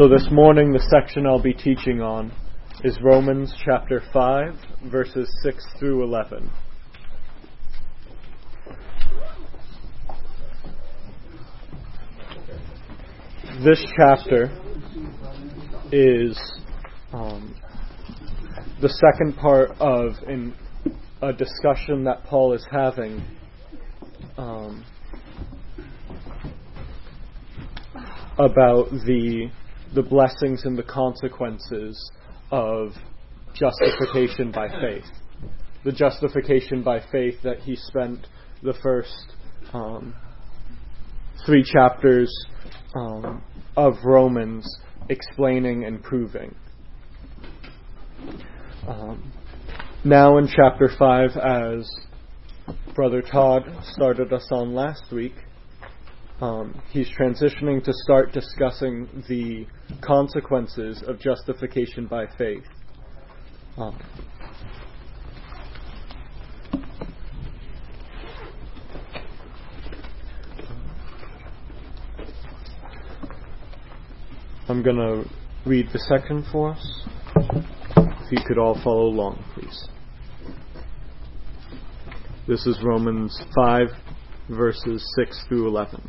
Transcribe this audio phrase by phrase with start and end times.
[0.00, 2.32] So this morning, the section I'll be teaching on
[2.84, 4.54] is Romans chapter 5,
[4.90, 6.50] verses 6 through 11.
[13.62, 14.48] This chapter
[15.92, 16.40] is
[17.12, 17.54] um,
[18.80, 20.54] the second part of in
[21.20, 23.22] a discussion that Paul is having
[24.38, 24.82] um,
[28.38, 29.50] about the
[29.94, 32.10] the blessings and the consequences
[32.50, 32.92] of
[33.54, 35.04] justification by faith.
[35.84, 38.26] The justification by faith that he spent
[38.62, 39.32] the first
[39.72, 40.14] um,
[41.46, 42.32] three chapters
[42.94, 43.42] um,
[43.76, 44.66] of Romans
[45.08, 46.54] explaining and proving.
[48.86, 49.32] Um,
[50.04, 51.90] now in chapter 5, as
[52.94, 55.34] Brother Todd started us on last week,
[56.40, 59.66] um, he's transitioning to start discussing the
[60.00, 62.64] consequences of justification by faith.
[63.76, 63.98] Um,
[74.68, 75.28] I'm going to
[75.68, 77.04] read the section for us.
[77.36, 79.88] If you could all follow along, please.
[82.46, 83.88] This is Romans 5,
[84.48, 86.08] verses 6 through 11.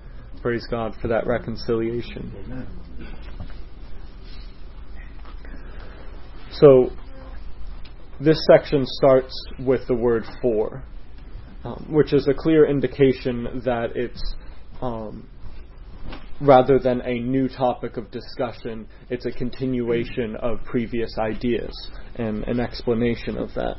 [0.41, 2.67] Praise God for that reconciliation.
[6.51, 6.89] So,
[8.19, 10.83] this section starts with the word for,
[11.63, 14.35] um, which is a clear indication that it's
[14.81, 15.27] um,
[16.41, 21.71] rather than a new topic of discussion, it's a continuation of previous ideas
[22.15, 23.75] and an explanation of that.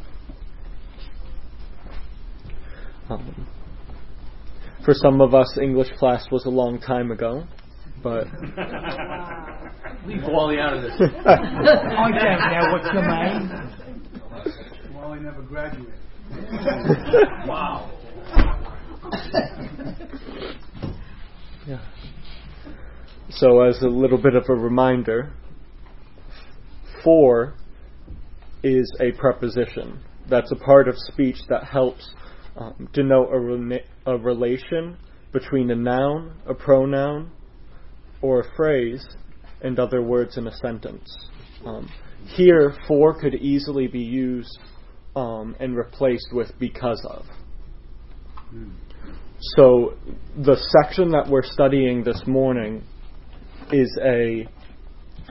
[3.10, 3.48] Um,
[4.84, 7.44] for some of us, English class was a long time ago,
[8.02, 8.26] but.
[10.06, 10.92] Leave Wally out of this.
[11.24, 13.50] I don't know what's your name.
[14.94, 15.94] Wally never graduated.
[17.46, 17.90] wow.
[21.64, 21.78] Yeah.
[23.30, 25.32] So, as a little bit of a reminder,
[27.04, 27.54] for
[28.64, 30.00] is a preposition.
[30.28, 32.14] That's a part of speech that helps
[32.56, 34.96] um, denote a, re- a relation
[35.32, 37.30] between a noun, a pronoun,
[38.20, 39.06] or a phrase,
[39.62, 41.10] and other words in a sentence.
[41.64, 41.90] Um,
[42.26, 44.58] here, for could easily be used
[45.16, 47.24] um, and replaced with because of.
[49.56, 49.94] So,
[50.36, 52.84] the section that we're studying this morning
[53.72, 54.46] is a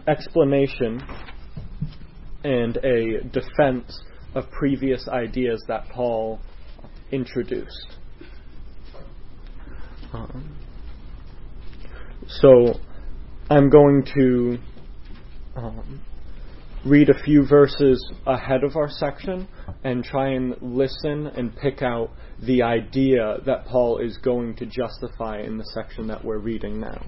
[0.08, 1.02] explanation
[2.44, 4.02] and a defense
[4.34, 6.40] of previous ideas that Paul
[7.12, 7.98] introduced.
[10.14, 10.58] Um,
[12.28, 12.80] so
[13.50, 14.58] I'm going to
[15.56, 16.02] um,
[16.86, 19.48] read a few verses ahead of our section
[19.84, 22.10] and try and listen and pick out
[22.42, 27.02] the idea that Paul is going to justify in the section that we're reading now.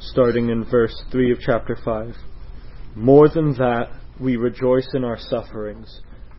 [0.00, 2.14] Starting in verse 3 of chapter 5.
[2.96, 6.00] More than that, we rejoice in our sufferings,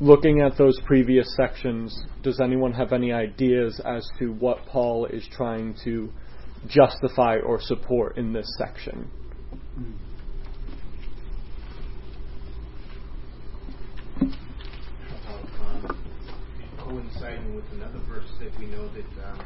[0.00, 5.26] looking at those previous sections, does anyone have any ideas as to what Paul is
[5.32, 6.10] trying to
[6.68, 9.10] justify or support in this section?
[16.78, 19.44] Coinciding with another verse that we know that um,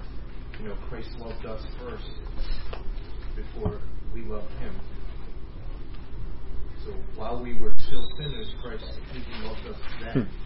[0.61, 2.11] you know Christ loved us first
[3.35, 3.81] before
[4.15, 4.75] we loved Him.
[6.85, 10.23] So while we were still sinners, Christ even loved us then.
[10.25, 10.42] Hmm.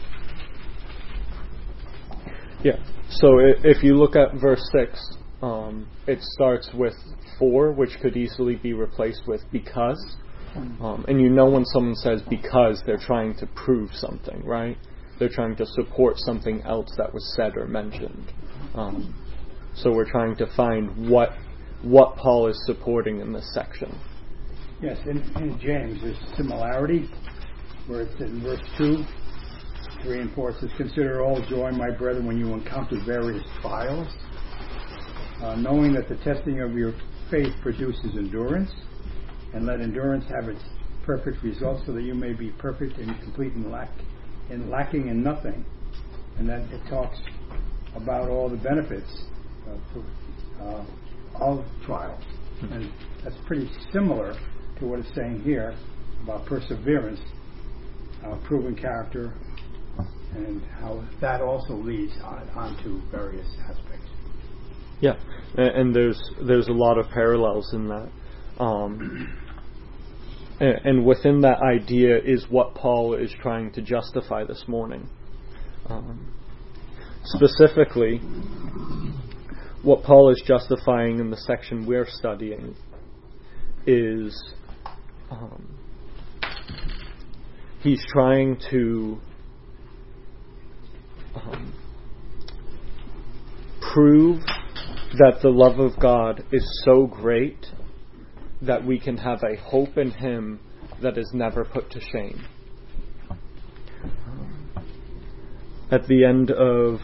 [2.63, 2.77] Yeah.
[3.11, 4.99] So if you look at verse 6,
[5.43, 6.95] um, it starts with
[7.39, 10.17] for, which could easily be replaced with because.
[10.57, 14.79] Um, and you know when someone says because, they're trying to prove something, right?
[15.19, 18.33] They're trying to support something else that was said or mentioned.
[18.75, 19.15] Um,
[19.75, 21.33] so we're trying to find what
[21.83, 23.95] what Paul is supporting in this section.
[24.81, 27.09] Yes, in, in James, there's similarity,
[27.87, 29.05] where it's in verse 2,
[30.07, 34.07] 3 and 4, says, Consider all joy, my brethren, when you encounter various trials,
[35.43, 36.95] uh, knowing that the testing of your
[37.29, 38.71] faith produces endurance,
[39.53, 40.63] and let endurance have its
[41.05, 43.91] perfect result, so that you may be perfect and complete and lack
[44.49, 45.65] and lacking in nothing.
[46.39, 47.19] And then it talks
[47.97, 49.25] about all the benefits
[49.67, 50.05] of,
[50.61, 50.85] uh,
[51.45, 52.23] of trials.
[52.63, 52.93] And
[53.25, 54.35] that's pretty similar
[54.79, 55.77] to what it's saying here
[56.23, 57.21] about perseverance,
[58.25, 59.35] uh, proven character,
[60.37, 64.09] and how that also leads on, on to various aspects.
[65.01, 65.17] Yeah,
[65.57, 68.09] a- and there's there's a lot of parallels in that,
[68.59, 69.39] um,
[70.61, 75.09] and within that idea is what Paul is trying to justify this morning.
[75.89, 76.33] Um,
[77.25, 78.19] specifically,
[79.83, 82.75] what Paul is justifying in the section we're studying
[83.87, 84.55] is
[85.31, 85.65] um,
[87.83, 89.19] he's trying to
[91.37, 91.73] um,
[93.93, 94.41] prove
[95.19, 97.67] that the love of God is so great
[98.63, 100.61] that we can have a hope in Him
[101.03, 102.45] that is never put to shame.
[105.91, 107.01] At the end of,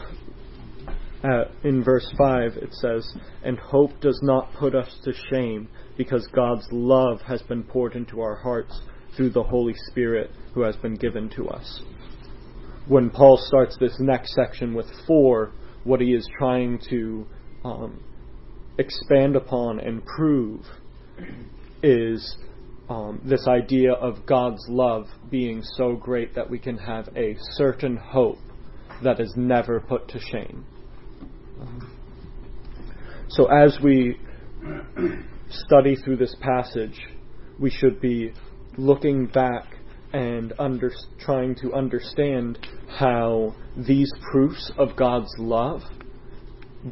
[1.23, 6.27] uh, in verse 5, it says, And hope does not put us to shame because
[6.35, 8.81] God's love has been poured into our hearts
[9.17, 11.83] through the Holy Spirit who has been given to us.
[12.89, 15.53] When Paul starts this next section with for,
[15.85, 17.27] what he is trying to
[17.65, 18.03] um,
[18.79, 20.63] expand upon and prove
[21.83, 22.37] is
[22.89, 27.97] um, this idea of God's love being so great that we can have a certain
[27.97, 28.39] hope
[29.03, 30.65] that is never put to shame.
[31.61, 31.99] Um,
[33.29, 34.19] so as we
[35.49, 37.01] study through this passage,
[37.59, 38.33] we should be
[38.77, 39.72] looking back
[40.13, 45.83] and under, trying to understand how these proofs of God's love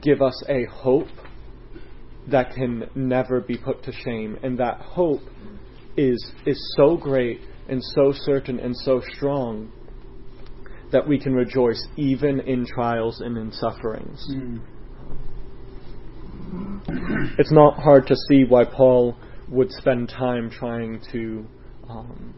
[0.00, 1.08] give us a hope
[2.28, 5.22] that can never be put to shame, and that hope
[5.96, 9.70] is is so great and so certain and so strong
[10.92, 14.26] that we can rejoice even in trials and in sufferings.
[14.32, 14.60] Mm.
[17.38, 19.16] It's not hard to see why Paul
[19.48, 21.46] would spend time trying to
[21.88, 22.34] um,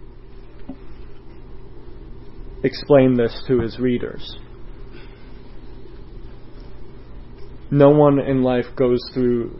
[2.64, 4.38] explain this to his readers.
[7.70, 9.58] No one in life goes through,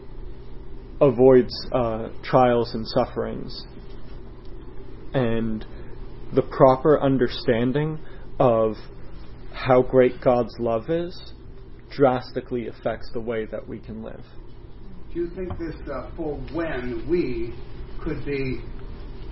[1.01, 3.65] avoids uh, trials and sufferings.
[5.13, 5.65] And
[6.33, 7.99] the proper understanding
[8.39, 8.75] of
[9.51, 11.33] how great God's love is
[11.89, 14.23] drastically affects the way that we can live.
[15.13, 17.53] Do you think this uh, for when we
[18.03, 18.61] could be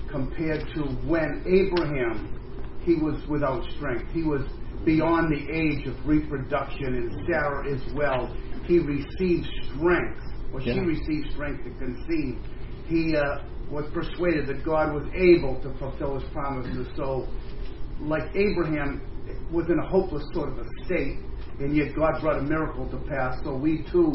[0.09, 2.40] compared to when Abraham
[2.83, 4.11] he was without strength.
[4.13, 4.41] He was
[4.85, 8.35] beyond the age of reproduction, and Sarah as well.
[8.65, 10.21] He received strength,
[10.53, 12.39] or she received strength to conceive.
[12.88, 16.88] He uh, was persuaded that God was able to fulfill his promises.
[16.95, 17.27] So,
[18.01, 19.01] like Abraham
[19.51, 21.19] was in a hopeless sort of a state,
[21.59, 23.38] and yet God brought a miracle to pass.
[23.43, 24.11] So we too,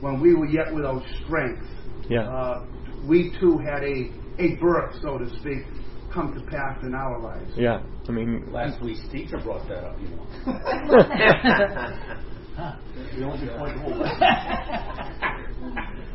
[0.00, 1.62] when we were yet without strength,
[2.08, 2.22] Yeah.
[2.28, 2.66] uh,
[3.06, 5.64] we too had a, a birth, so to speak,
[6.12, 7.52] come to pass in our lives.
[7.56, 7.82] Yeah.
[8.08, 10.26] I mean, Last week's teacher brought that up, you know.
[13.16, 14.02] We only did one whole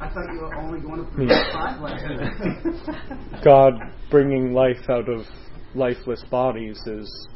[0.01, 1.43] I thought you were only going to Yeah.
[1.43, 2.03] preach five last
[2.39, 3.43] week.
[3.43, 3.73] God
[4.09, 5.25] bringing life out of
[5.75, 7.27] lifeless bodies is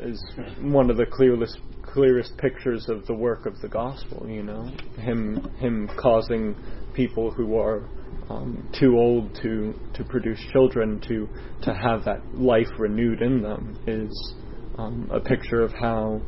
[0.00, 0.22] is
[0.60, 4.26] one of the clearest clearest pictures of the work of the gospel.
[4.28, 6.54] You know, him him causing
[6.94, 7.88] people who are
[8.32, 11.28] um, too old to to produce children to
[11.62, 14.34] to have that life renewed in them is
[14.78, 16.20] um, a picture of how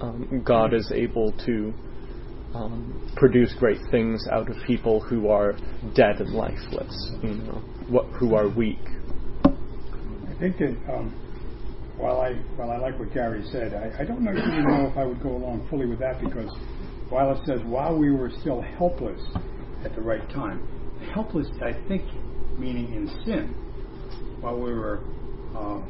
[0.00, 1.74] um, God is able to
[2.54, 5.52] um, produce great things out of people who are
[5.94, 8.78] dead and lifeless, you know, what, who are weak.
[9.44, 11.10] I think that um,
[11.96, 14.96] while I while I like what Gary said, I, I don't know, really know if
[14.96, 16.50] I would go along fully with that because
[17.08, 19.20] while it says while we were still helpless
[19.84, 20.60] at the right time,
[21.14, 22.02] helpless I think
[22.58, 23.54] meaning in sin,
[24.40, 25.00] while we were
[25.54, 25.80] uh,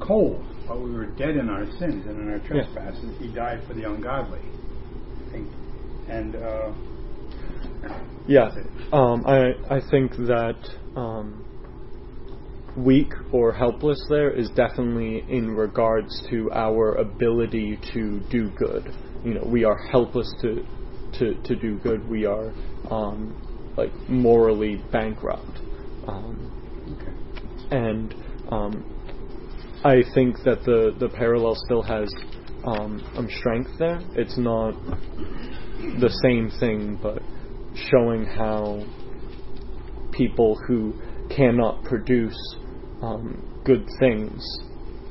[0.00, 3.74] cold, while we were dead in our sins and in our trespasses, He died for
[3.74, 4.40] the ungodly.
[4.40, 5.48] I think,
[6.08, 6.72] and uh,
[8.26, 8.50] Yeah,
[8.92, 10.56] um, I I think that
[10.96, 11.44] um,
[12.76, 18.94] weak or helpless there is definitely in regards to our ability to do good.
[19.24, 20.64] You know, we are helpless to
[21.14, 22.08] to, to do good.
[22.08, 22.52] We are
[22.90, 25.58] um, like morally bankrupt,
[26.06, 27.76] um, okay.
[27.76, 28.14] and
[28.50, 32.08] um, I think that the the parallel still has
[32.64, 34.00] um, um, strength there.
[34.14, 34.72] It's not
[36.00, 37.22] the same thing, but
[37.90, 38.84] showing how
[40.12, 40.94] people who
[41.34, 42.36] cannot produce
[43.02, 44.44] um, good things,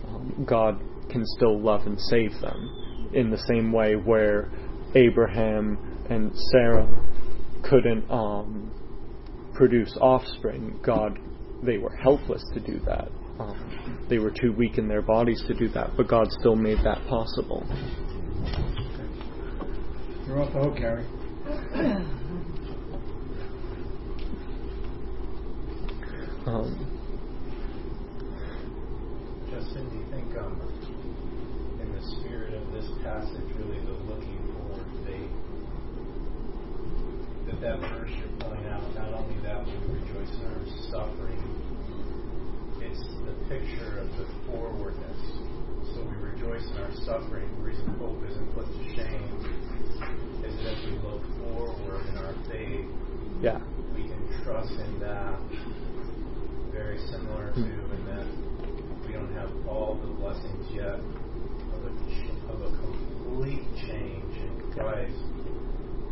[0.07, 3.09] um, God can still love and save them.
[3.13, 4.51] In the same way where
[4.95, 5.77] Abraham
[6.09, 6.87] and Sarah
[7.63, 8.71] couldn't um,
[9.53, 11.19] produce offspring, God,
[11.63, 13.09] they were helpless to do that.
[13.39, 16.77] Um, they were too weak in their bodies to do that, but God still made
[16.83, 17.65] that possible.
[20.25, 21.05] You're off the hook, Gary.
[26.47, 26.79] Um,
[29.51, 30.55] Justin, do you think, um,
[31.81, 34.56] in the spirit of this passage, really the looking
[35.07, 35.31] faith,
[37.47, 41.39] that that verse you're pulling out, not only that we rejoice in our suffering,
[42.83, 45.19] it's the picture of the forwardness.
[45.95, 47.47] So we rejoice in our suffering.
[47.57, 49.31] The reason hope isn't put to shame
[50.43, 52.85] is that as we look forward in our faith,
[53.41, 53.59] yeah.
[53.95, 55.39] we can trust in that.
[56.71, 57.95] Very similar to hmm.
[57.95, 58.27] in that
[59.07, 61.91] we don't have all the blessings yet of a,
[62.53, 65.13] of a complete change in Christ.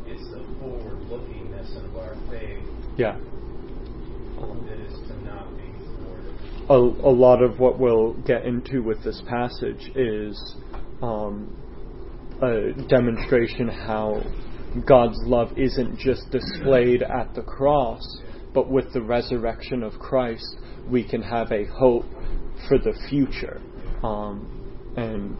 [0.07, 2.63] It's the forward lookingness of our faith
[2.97, 3.17] Yeah.
[3.17, 5.63] that is to not be
[5.97, 6.69] thwarted.
[6.69, 10.55] a, a lot of what we'll get into with this passage is
[11.01, 11.55] um,
[12.41, 14.21] a demonstration how
[14.85, 18.01] God's love isn't just displayed at the cross,
[18.53, 20.57] but with the resurrection of Christ,
[20.89, 22.05] we can have a hope
[22.67, 23.61] for the future.
[24.03, 25.35] Um, and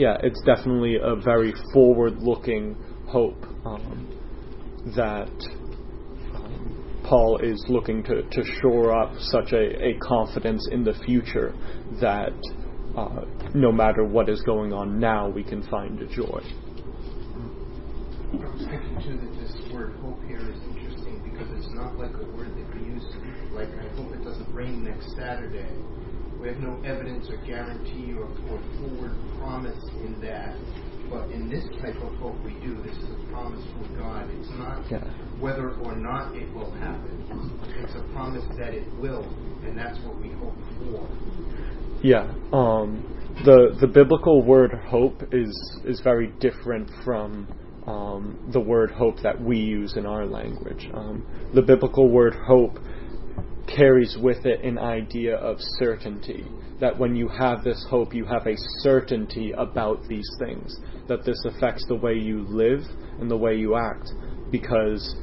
[0.00, 2.74] yeah, it's definitely a very forward looking
[3.06, 4.08] hope um,
[4.96, 5.28] that
[6.34, 11.52] um, Paul is looking to, to shore up such a, a confidence in the future
[12.00, 12.32] that
[12.96, 16.40] uh, no matter what is going on now, we can find a joy.
[18.32, 23.04] This word hope here is interesting because it's not like a word that we use,
[23.52, 25.68] like I hope it doesn't rain next Saturday.
[26.40, 30.56] We have no evidence or guarantee or, or forward promise in that.
[31.10, 32.80] But in this type of hope we do.
[32.82, 34.30] This is a promise from God.
[34.38, 35.04] It's not Yeah.
[35.38, 37.24] whether or not it will happen.
[37.82, 39.26] It's a promise that it will,
[39.66, 41.08] and that's what we hope for.
[42.02, 43.02] Yeah, um,
[43.44, 47.48] the the biblical word hope is is very different from
[47.86, 50.88] um, the word hope that we use in our language.
[50.94, 52.78] Um, the biblical word hope
[53.76, 56.44] carries with it an idea of certainty.
[56.80, 60.74] That when you have this hope, you have a certainty about these things.
[61.08, 62.80] That this affects the way you live
[63.20, 64.10] and the way you act,
[64.50, 65.14] because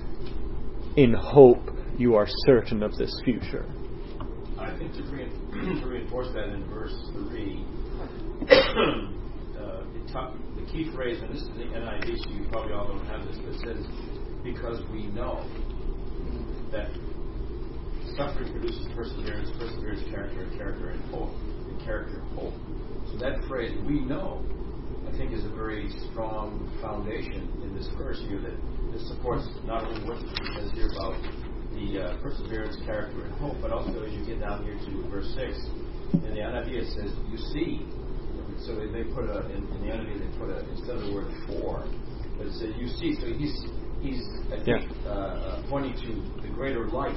[0.96, 3.66] in hope you are certain of this future.
[4.60, 5.02] I think to,
[5.82, 7.66] to reinforce that in verse 3,
[8.42, 12.88] uh, it ta- the key phrase, and this is the NIV, so you probably all
[12.88, 13.86] don't have this, but it says,
[14.44, 15.44] because we know
[16.72, 16.90] that
[18.16, 21.32] suffering produces perseverance, perseverance, character, and character, and hope,
[21.68, 22.54] and character, hope.
[23.12, 24.44] So that phrase, we know,
[25.08, 28.58] I think is a very strong foundation in this verse here that,
[28.92, 31.16] that supports not only what it says here about
[31.74, 35.30] the uh, perseverance, character, and hope, but also as you get down here to verse
[35.36, 35.58] 6,
[36.14, 37.86] in the NIV it says, you see.
[38.66, 41.30] So they, put a, in, in the NIV they put a, instead of the word
[41.48, 41.86] for,
[42.38, 43.16] but it says, you see.
[43.22, 43.54] So he's,
[44.02, 44.22] he's
[44.52, 45.12] I think, Yeah.
[45.12, 47.16] uh, uh, pointing to the greater light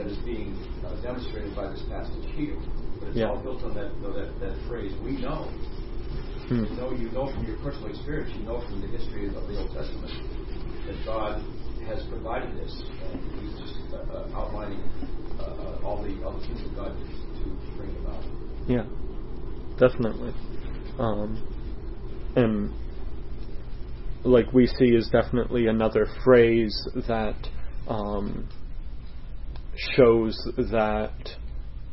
[0.00, 2.56] that is being uh, demonstrated by this passage here.
[2.98, 3.28] But it's Yeah.
[3.28, 5.44] all built on that, you know, that, that phrase, we know.
[6.48, 6.64] Hmm.
[6.64, 9.58] You know, you know from your personal experience, you know from the history of the
[9.60, 10.12] Old Testament
[10.86, 11.42] that God
[11.86, 12.82] has provided this.
[13.12, 14.80] And he's just uh, uh, outlining
[15.38, 17.08] uh, uh, all the all the things that God did
[17.44, 18.24] to bring about.
[18.66, 18.86] Yeah,
[19.78, 20.32] definitely.
[20.98, 21.38] Um,
[22.36, 22.72] and
[24.24, 26.74] like we see is definitely another phrase
[27.06, 27.36] that
[27.86, 28.48] um,
[29.96, 31.30] shows that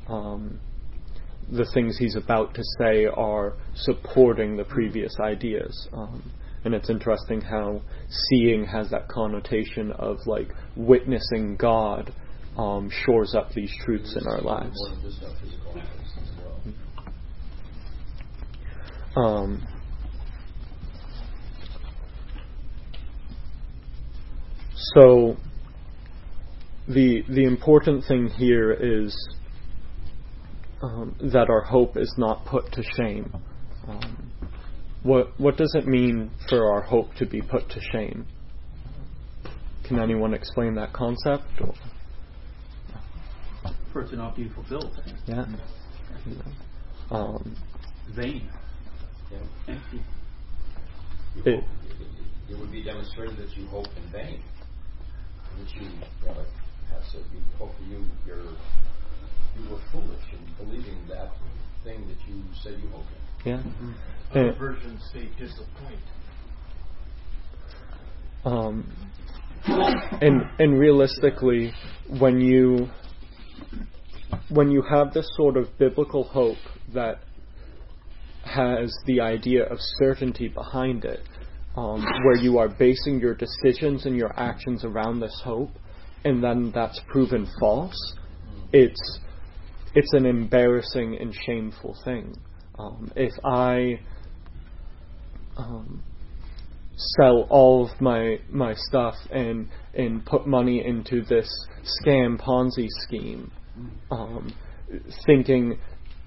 [0.08, 0.60] um,
[1.52, 5.88] the things he's about to say are supporting the previous ideas.
[5.94, 6.32] Um,
[6.66, 12.14] and it's interesting how seeing has that connotation of like witnessing God
[12.58, 14.78] um, shores up these truths in our lives.
[19.16, 19.66] Um,
[24.94, 25.38] so
[26.88, 29.16] the the important thing here is
[30.82, 33.36] um, that our hope is not put to shame.
[33.88, 34.32] Um,
[35.04, 38.26] what what does it mean for our hope to be put to shame?
[39.86, 41.46] Can anyone explain that concept?
[41.62, 41.74] Or?
[43.94, 45.02] For it to not be fulfilled.
[45.26, 45.46] Yeah.
[47.10, 47.56] Um,
[48.16, 48.50] Vain.
[49.32, 49.38] Yeah.
[49.68, 50.02] Empty.
[51.46, 51.70] It- hope-
[52.50, 54.42] it would be demonstrated that you hope in vain.
[55.60, 55.90] That you, you
[56.26, 56.46] know,
[56.92, 61.30] have said, you hope you, you're, you were foolish in believing that
[61.84, 63.08] thing that you said you hoped
[63.46, 63.52] in.
[63.52, 63.62] yeah.
[64.32, 66.02] Other Uh, versions say disappoint.
[68.46, 68.86] um,
[70.22, 71.74] and and realistically,
[72.20, 72.90] when you
[74.50, 76.58] when you have this sort of biblical hope
[76.94, 77.20] that
[78.44, 81.20] has the idea of certainty behind it,
[81.76, 85.72] um, where you are basing your decisions and your actions around this hope,
[86.24, 88.14] and then that's proven false,
[88.74, 89.20] it's
[89.96, 92.36] it's an embarrassing and shameful thing.
[92.78, 94.00] Um, if I
[95.58, 96.04] um,
[96.96, 101.50] sell all of my my stuff and and put money into this
[101.84, 103.52] scam Ponzi scheme,
[104.12, 104.54] um,
[105.26, 105.80] thinking,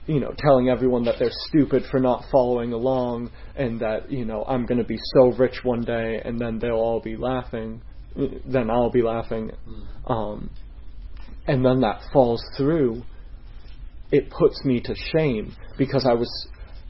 [0.07, 4.45] you know, telling everyone that they're stupid for not following along, and that you know
[4.49, 7.83] I'm going to be so rich one day, and then they'll all be laughing,
[8.17, 9.53] then I'll be laughing,
[10.07, 10.51] um,
[11.47, 13.03] and then that falls through.
[14.13, 16.29] It puts me to shame because I was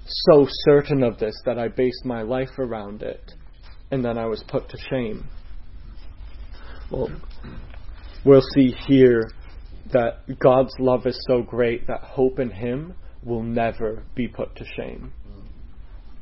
[0.06, 3.32] so certain of this that I based my life around it,
[3.90, 5.28] and then I was put to shame.
[6.90, 7.08] Well,
[8.24, 9.30] we'll see here
[9.92, 14.64] that God's love is so great that hope in Him will never be put to
[14.76, 15.12] shame.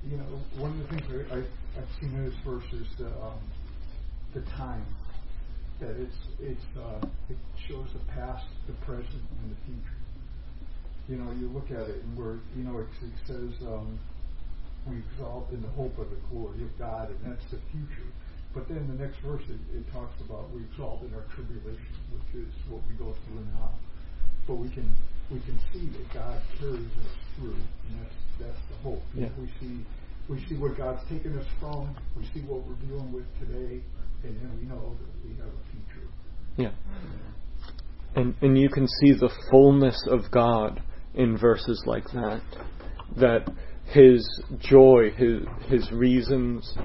[0.08, 0.24] You know,
[0.56, 3.38] one of the things I, I, I've seen in this verse is the, um,
[4.34, 4.84] the time.
[5.80, 7.36] That it's, it's, uh, it
[7.68, 9.98] shows the past, the present, and the future.
[11.08, 13.98] You know, you look at it and we're, you know, it, it says, um,
[14.86, 18.08] we exalt in the hope of the glory of God, and that's the future.
[18.54, 22.42] But then the next verse, it, it talks about we exalt in our tribulation, which
[22.42, 23.70] is what we go through now.
[24.46, 24.88] But we can
[25.30, 29.02] we can see that God carries us through, and that's that's the hope.
[29.14, 29.28] Yeah.
[29.38, 29.84] we see
[30.28, 31.94] we see where God's taken us from.
[32.16, 33.80] We see what we're dealing with today,
[34.24, 36.08] and then we know that we have a future.
[36.56, 36.72] Yeah.
[38.14, 40.82] And and you can see the fullness of God
[41.14, 42.42] in verses like that.
[43.16, 43.50] That
[43.86, 44.26] his
[44.58, 46.76] joy, his his reasons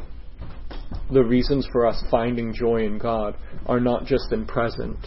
[1.11, 4.97] the reasons for us finding joy in God are not just in present,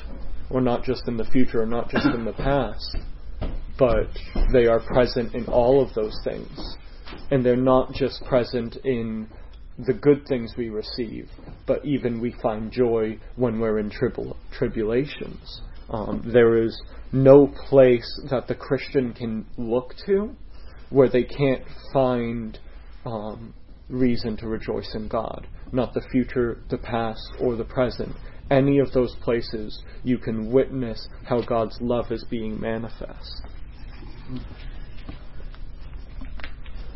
[0.50, 2.96] or not just in the future, or not just in the past,
[3.78, 4.08] but
[4.52, 6.76] they are present in all of those things.
[7.30, 9.28] And they're not just present in
[9.78, 11.28] the good things we receive,
[11.66, 15.60] but even we find joy when we're in tribul- tribulations.
[15.90, 16.80] Um, there is
[17.12, 20.34] no place that the Christian can look to
[20.90, 21.62] where they can't
[21.92, 22.58] find
[23.04, 23.54] um,
[23.88, 25.46] reason to rejoice in God.
[25.72, 28.12] Not the future, the past, or the present.
[28.50, 33.42] Any of those places you can witness how God's love is being manifest.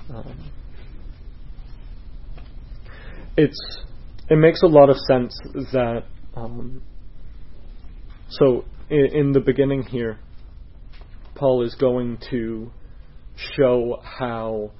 [0.08, 0.50] Um,
[3.36, 3.78] it's
[4.28, 5.38] it makes a lot of sense
[5.72, 6.04] that
[6.36, 6.82] um,
[8.28, 10.18] so in, in the beginning here,
[11.34, 12.70] Paul is going to
[13.56, 14.70] show how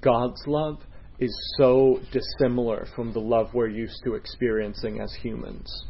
[0.00, 0.78] God's love
[1.18, 5.86] is so dissimilar from the love we're used to experiencing as humans.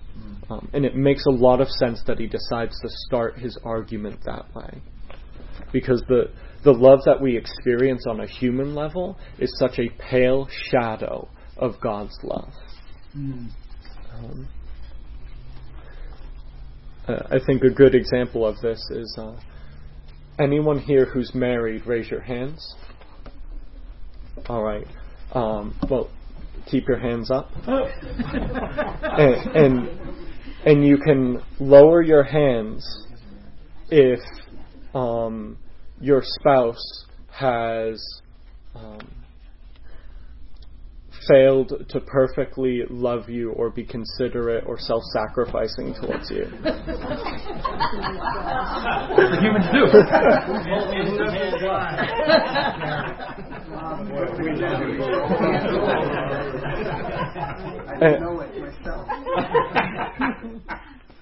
[0.50, 4.20] Um, and it makes a lot of sense that he decides to start his argument
[4.24, 4.80] that way.
[5.72, 6.30] Because the,
[6.64, 11.80] the love that we experience on a human level is such a pale shadow of
[11.80, 12.52] God's love.
[13.14, 14.48] Um,
[17.06, 19.34] uh, I think a good example of this is uh,
[20.38, 22.74] anyone here who's married, raise your hands.
[24.48, 24.86] All right.
[25.32, 26.10] Um, well,
[26.70, 29.88] keep your hands up, and, and
[30.64, 33.06] and you can lower your hands
[33.90, 34.20] if
[34.94, 35.58] um,
[36.00, 38.02] your spouse has
[38.74, 39.00] um,
[41.28, 46.44] failed to perfectly love you or be considerate or self sacrificing towards you.
[49.40, 49.84] humans do.
[58.00, 59.08] I know it myself.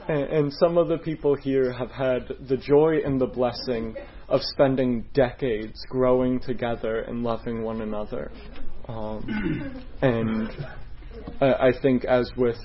[0.09, 3.97] And, and some of the people here have had the joy and the blessing
[4.29, 8.31] of spending decades growing together and loving one another.
[8.88, 10.51] Um, and
[11.40, 12.59] I, I think, as with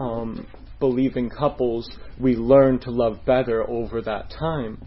[0.00, 0.46] um,
[0.78, 4.78] believing couples, we learn to love better over that time.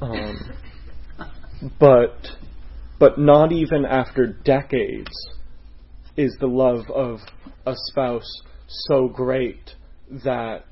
[0.00, 0.38] Um,
[1.80, 2.16] but
[2.98, 5.10] but not even after decades
[6.16, 7.20] is the love of
[7.66, 9.74] a spouse so great
[10.24, 10.64] that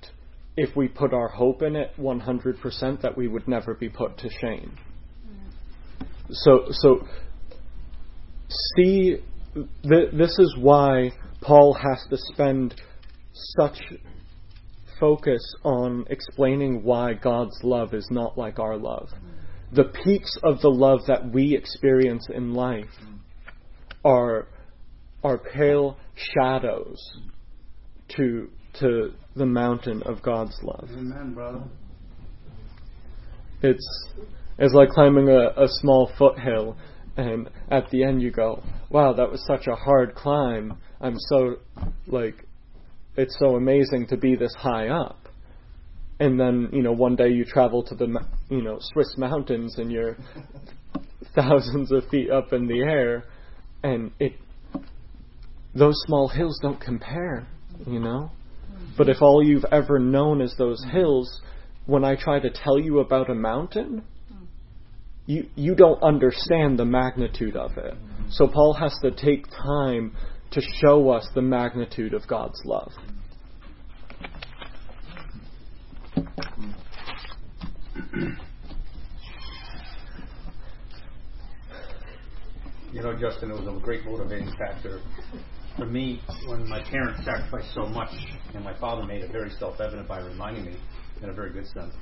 [0.56, 4.28] if we put our hope in it 100% that we would never be put to
[4.40, 4.76] shame.
[6.30, 7.06] So so
[8.48, 9.16] see
[9.54, 12.74] th- this is why Paul has to spend
[13.32, 13.78] such
[14.98, 19.08] focus on explaining why God's love is not like our love.
[19.72, 22.84] The peaks of the love that we experience in life
[24.04, 24.46] are
[25.24, 26.96] are pale shadows
[28.16, 30.88] to to the mountain of God's love.
[30.92, 31.62] Amen, brother.
[33.62, 34.08] It's
[34.58, 36.76] it's like climbing a, a small foothill
[37.16, 40.78] and at the end you go, Wow, that was such a hard climb.
[41.00, 41.56] I'm so
[42.06, 42.46] like
[43.16, 45.28] it's so amazing to be this high up.
[46.18, 48.06] And then, you know, one day you travel to the,
[48.48, 50.16] you know, Swiss mountains and you're
[51.34, 53.24] thousands of feet up in the air
[53.82, 54.32] and it
[55.74, 57.46] those small hills don't compare,
[57.86, 58.30] you know?
[58.96, 61.42] But if all you've ever known is those hills,
[61.84, 64.02] when I try to tell you about a mountain,
[65.26, 67.94] you you don't understand the magnitude of it.
[68.30, 70.16] So Paul has to take time
[70.52, 72.92] to show us the magnitude of God's love.
[82.92, 85.00] You know, Justin, it was a great motivating factor
[85.76, 88.08] for me when my parents sacrificed so much,
[88.54, 90.76] and my father made it very self-evident by reminding me,
[91.22, 91.94] in a very good sense,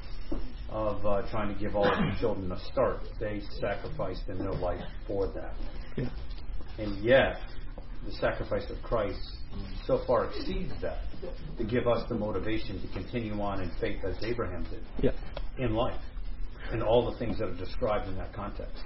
[0.70, 3.00] of uh, trying to give all of the children a start.
[3.20, 5.54] They sacrificed in their life for that,
[5.96, 6.08] Yeah.
[6.78, 7.40] and yet
[8.04, 9.18] the sacrifice of Christ
[9.86, 10.98] so far exceeds that
[11.58, 15.12] to give us the motivation to continue on in faith as Abraham did Yeah.
[15.58, 16.00] in life
[16.72, 18.82] and all the things that are described in that context.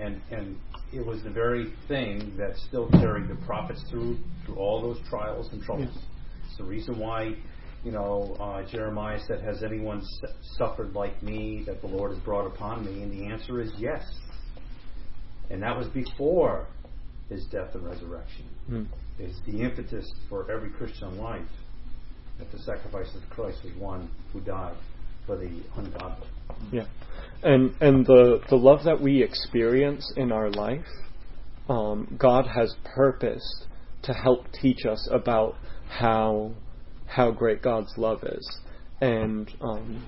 [0.00, 0.58] And and
[0.92, 5.52] it was the very thing that still carried the prophets through through all those trials
[5.52, 5.90] and troubles.
[6.46, 7.36] It's the reason why,
[7.88, 12.20] you know, uh, Jeremiah said, "Has anyone su- suffered like me that the Lord has
[12.20, 14.04] brought upon me?" And the answer is yes.
[15.48, 16.66] And that was before
[17.30, 18.44] his death and resurrection.
[18.70, 18.86] Mm.
[19.18, 21.48] It's the impetus for every Christian life
[22.38, 24.76] that the sacrifice of Christ was one who died
[25.24, 26.28] for the ungodly.
[26.70, 26.84] Yeah,
[27.42, 30.92] and and the the love that we experience in our life,
[31.70, 33.64] um, God has purposed
[34.02, 35.56] to help teach us about
[35.88, 36.52] how
[37.08, 38.58] how great God's love is,
[39.00, 40.06] and um,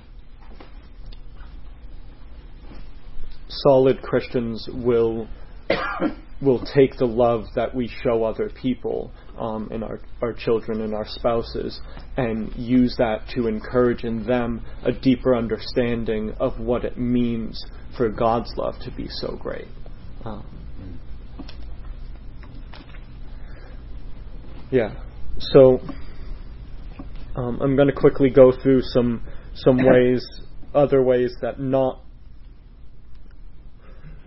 [3.49, 5.29] solid Christians will
[6.43, 10.95] will take the love that we show other people um, and our, our children and
[10.95, 11.81] our spouses
[12.17, 17.63] and use that to encourage in them a deeper understanding of what it means
[17.97, 19.69] for God's love to be so great.
[20.25, 20.99] Um,
[24.71, 24.95] yeah,
[25.39, 25.81] so
[27.37, 29.23] um, I'm going to quickly go through some
[29.55, 30.25] some ways,
[30.75, 32.03] other ways that not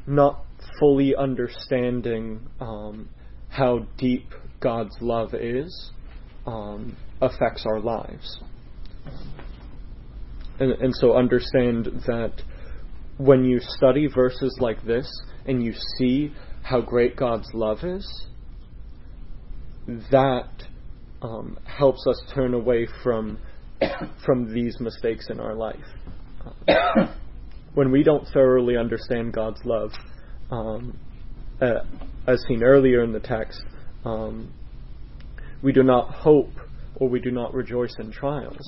[0.05, 0.45] not
[0.79, 3.09] fully understanding um,
[3.49, 5.91] how deep God's love is
[6.45, 8.39] um, affects our lives.
[10.59, 12.33] And, and so understand that
[13.17, 15.09] when you study verses like this
[15.45, 18.27] and you see how great God's love is,
[19.87, 20.49] that
[21.23, 23.39] um, helps us turn away from
[24.25, 25.85] from these mistakes in our life.
[27.73, 29.91] when we don't thoroughly understand God's love,
[30.51, 30.97] um,
[31.61, 31.79] uh,
[32.27, 33.63] as seen earlier in the text,
[34.05, 34.53] um,
[35.61, 36.51] we do not hope
[36.95, 38.59] or we do not rejoice in trials.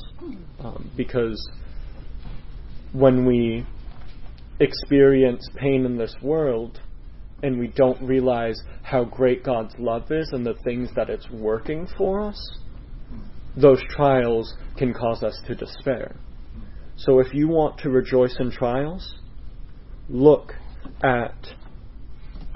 [0.59, 1.37] Um, because
[2.93, 3.65] when we
[4.59, 6.79] experience pain in this world
[7.45, 11.87] and we don't realize how great God's love is and the things that it's working
[11.95, 12.57] for us,
[13.55, 16.15] those trials can cause us to despair.
[16.97, 19.13] So if you want to rejoice in trials,
[20.09, 20.53] look
[21.03, 21.35] at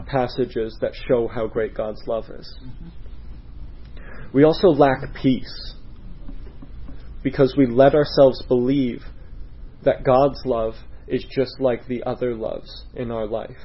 [0.07, 2.51] passages that show how great God's love is.
[4.33, 5.75] We also lack peace
[7.21, 9.03] because we let ourselves believe
[9.83, 10.73] that God's love
[11.07, 13.57] is just like the other loves in our life,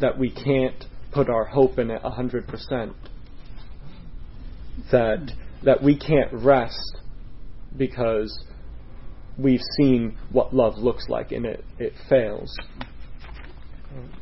[0.00, 2.94] that we can't put our hope in it 100%,
[4.90, 5.32] that,
[5.64, 6.98] that we can't rest
[7.76, 8.44] because
[9.38, 12.54] we've seen what love looks like and it, it fails.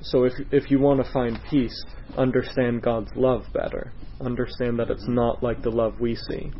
[0.02, 1.84] So if, if you want to find peace,
[2.16, 3.92] understand God's love better.
[4.20, 6.52] Understand that it's not like the love we see.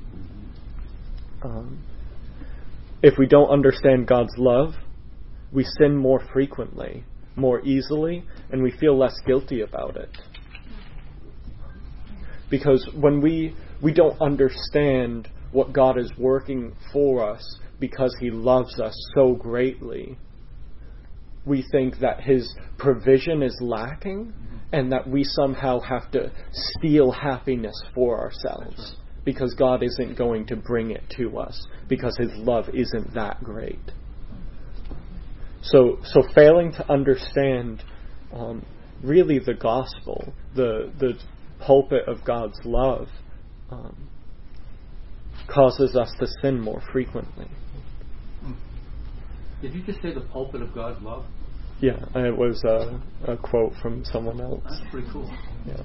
[1.42, 1.85] Um,
[3.03, 4.74] if we don't understand God's love,
[5.53, 7.05] we sin more frequently,
[7.37, 10.11] more easily, and we feel less guilty about it.
[12.51, 18.79] Because when we, we don't understand what God is working for us because He loves
[18.81, 20.18] us so greatly,
[21.44, 24.33] we think that His provision is lacking
[24.73, 30.57] and that we somehow have to steal happiness for ourselves because God isn't going to
[30.57, 33.81] bring it to us because His love isn't that great.
[35.64, 37.83] So, so failing to understand
[38.33, 38.64] um,
[39.03, 41.14] really the gospel, the the
[41.61, 43.09] pulpit of God's love,
[43.70, 44.09] um,
[45.48, 47.46] causes us to sin more frequently.
[49.62, 51.24] Did you just say the pulpit of God's love?
[51.81, 53.00] Yeah, it was a,
[53.33, 54.62] a quote from someone else.
[54.64, 55.35] That's pretty cool.
[55.66, 55.83] Yeah.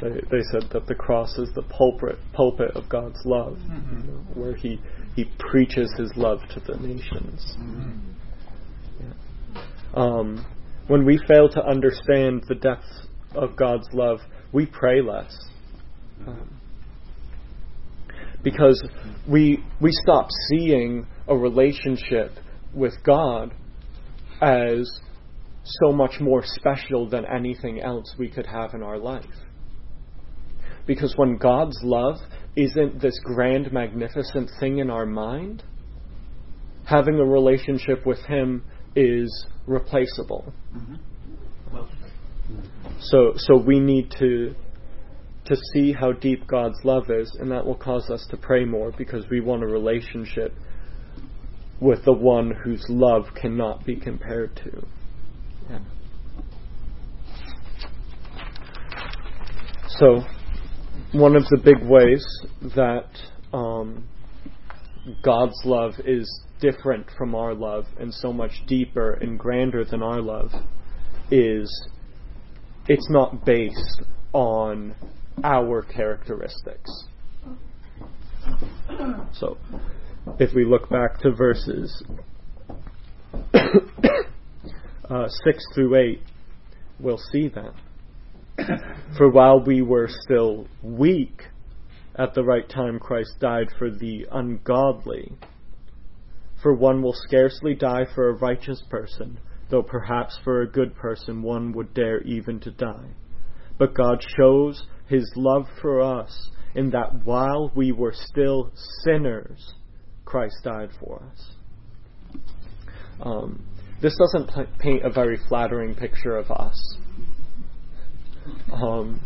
[0.00, 4.00] They, they said that the cross is the pulpit pulpit of God's love, Mm-hmm.
[4.00, 4.80] you know, where he
[5.16, 7.56] he preaches his love to the nations.
[7.58, 8.07] Mm-hmm.
[9.94, 10.44] Um,
[10.86, 12.86] when we fail to understand the depth
[13.34, 14.20] of God's love,
[14.52, 15.36] we pray less.
[16.26, 16.58] Um,
[18.42, 18.82] because
[19.28, 22.32] we we stop seeing a relationship
[22.74, 23.52] with God
[24.40, 24.88] as
[25.64, 29.24] so much more special than anything else we could have in our life.
[30.86, 32.16] Because when God's love
[32.56, 35.62] isn't this grand, magnificent thing in our mind,
[36.84, 38.64] having a relationship with Him
[38.98, 40.52] is replaceable.
[41.72, 41.88] Well,
[43.00, 44.54] So, so we need to
[45.44, 48.92] to see how deep God's love is, and that will cause us to pray more
[48.98, 50.52] because we want a relationship
[51.80, 54.86] with the one whose love cannot be compared to.
[55.70, 55.78] Yeah.
[59.88, 60.20] So,
[61.12, 62.26] one of the big ways
[62.74, 63.08] that
[63.54, 64.06] um,
[65.22, 66.28] God's love is
[66.60, 70.50] different from our love and so much deeper and grander than our love
[71.30, 71.88] is
[72.86, 74.94] it's not based on
[75.44, 77.04] our characteristics.
[79.32, 79.58] So,
[80.38, 82.02] if we look back to verses
[83.54, 86.20] uh, 6 through 8,
[86.98, 87.74] we'll see that.
[89.16, 91.42] For while we were still weak,
[92.18, 95.32] at the right time Christ died for the ungodly.
[96.62, 99.38] For one will scarcely die for a righteous person,
[99.70, 103.10] though perhaps for a good person one would dare even to die.
[103.78, 108.72] But God shows his love for us in that while we were still
[109.04, 109.74] sinners,
[110.24, 111.50] Christ died for us.
[113.20, 113.64] Um,
[114.02, 116.96] this doesn't paint a very flattering picture of us.
[118.72, 119.20] Um,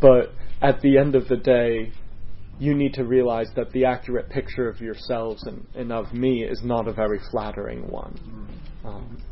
[0.00, 1.92] but at the end of the day,
[2.60, 6.60] you need to realize that the accurate picture of yourselves and, and of me is
[6.62, 8.18] not a very flattering one.
[8.84, 9.22] Um,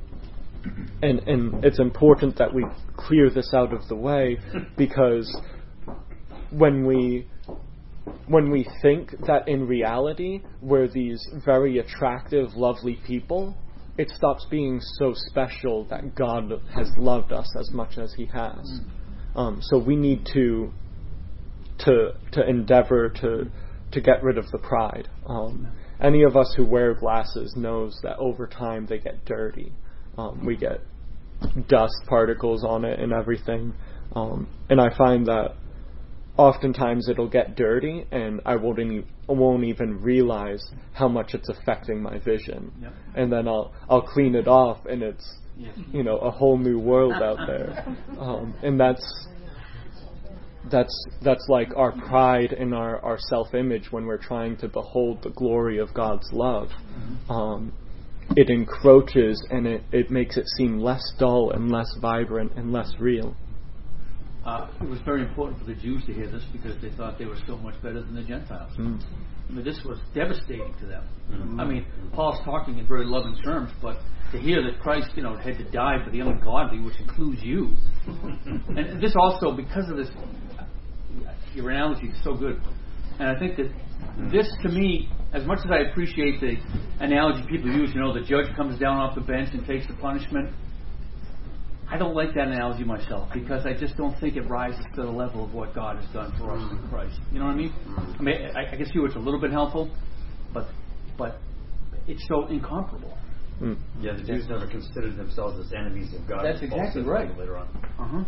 [1.03, 2.65] and and it's important that we
[2.97, 4.39] clear this out of the way
[4.77, 5.31] because
[6.51, 7.29] when we
[8.27, 13.55] when we think that in reality we're these very attractive, lovely people,
[13.99, 18.81] it stops being so special that God has loved us as much as He has.
[19.37, 20.73] Um, so we need to
[21.81, 23.51] to to endeavor to
[23.93, 25.09] to get rid of the pride.
[25.27, 25.69] Um,
[26.01, 29.73] any of us who wear glasses knows that over time they get dirty.
[30.17, 30.81] Um, we get
[31.69, 33.75] dust particles on it and everything.
[34.15, 35.55] Um, and I find that
[36.37, 41.49] oftentimes it'll get dirty and I won't, any, I won't even realize how much it's
[41.49, 42.73] affecting my vision.
[42.81, 42.93] Yep.
[43.17, 45.77] And then I'll I'll clean it off and it's Yes.
[45.93, 47.85] you know a whole new world out there.
[48.19, 49.28] Um, and that's
[50.71, 55.23] that's that's like our pride and our, our self image when we're trying to behold
[55.23, 56.69] the glory of God's love.
[57.29, 57.73] Um,
[58.37, 62.93] it encroaches and it, it makes it seem less dull and less vibrant and less
[62.99, 63.35] real.
[64.45, 67.27] Uh, it was very important for the Jews to hear this because they thought they
[67.27, 68.73] were so much better than the Gentiles.
[68.79, 69.03] Mm.
[69.49, 71.05] I mean, this was devastating to them.
[71.31, 71.61] Mm-hmm.
[71.61, 73.99] I mean, Paul's talking in very loving terms, but
[74.33, 77.75] to hear that Christ, you know, had to die for the ungodly, which includes you,
[78.07, 80.09] and this also because of this,
[81.55, 82.61] your analogy is so good,
[83.19, 83.71] and I think that
[84.31, 86.57] this to me, as much as I appreciate the
[87.01, 89.95] analogy people use, you know, the judge comes down off the bench and takes the
[89.95, 90.51] punishment.
[91.91, 95.11] I don't like that analogy myself because I just don't think it rises to the
[95.11, 97.19] level of what God has done for us in Christ.
[97.33, 97.75] You know what I mean?
[97.97, 99.91] I mean, I, I can see where it's a little bit helpful,
[100.53, 100.67] but
[101.17, 101.41] but
[102.07, 103.17] it's so incomparable.
[103.63, 103.79] Mm.
[104.01, 106.45] Yeah, the Jews never considered themselves as enemies of God.
[106.45, 107.37] That's exactly right.
[107.39, 107.69] Later on.
[107.99, 108.25] Uh huh.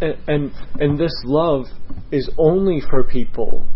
[0.00, 1.66] And, and and this love
[2.10, 3.66] is only for people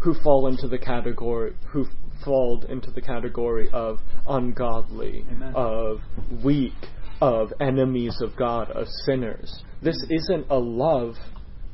[0.00, 1.86] who fall into the category who
[2.24, 3.98] fall into the category of
[4.28, 5.52] ungodly, Amen.
[5.54, 5.98] of
[6.44, 6.72] weak,
[7.20, 9.62] of enemies of God, of sinners.
[9.82, 11.14] This isn't a love.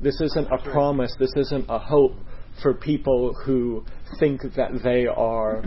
[0.01, 1.15] This isn't a promise.
[1.19, 2.15] This isn't a hope
[2.63, 3.85] for people who
[4.19, 5.63] think that they are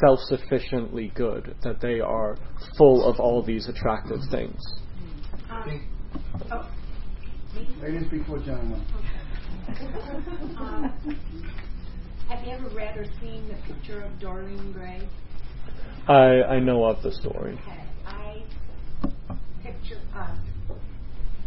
[0.00, 2.36] self sufficiently good, that they are
[2.76, 4.60] full of all these attractive things.
[5.50, 5.88] Um,
[6.50, 6.68] oh,
[7.54, 8.84] Ladies before gentlemen.
[10.58, 10.92] um,
[12.28, 15.08] have you ever read or seen the picture of Dorian Gray?
[16.06, 17.54] I, I know of the story.
[17.54, 18.42] Okay, I
[19.62, 20.38] picture us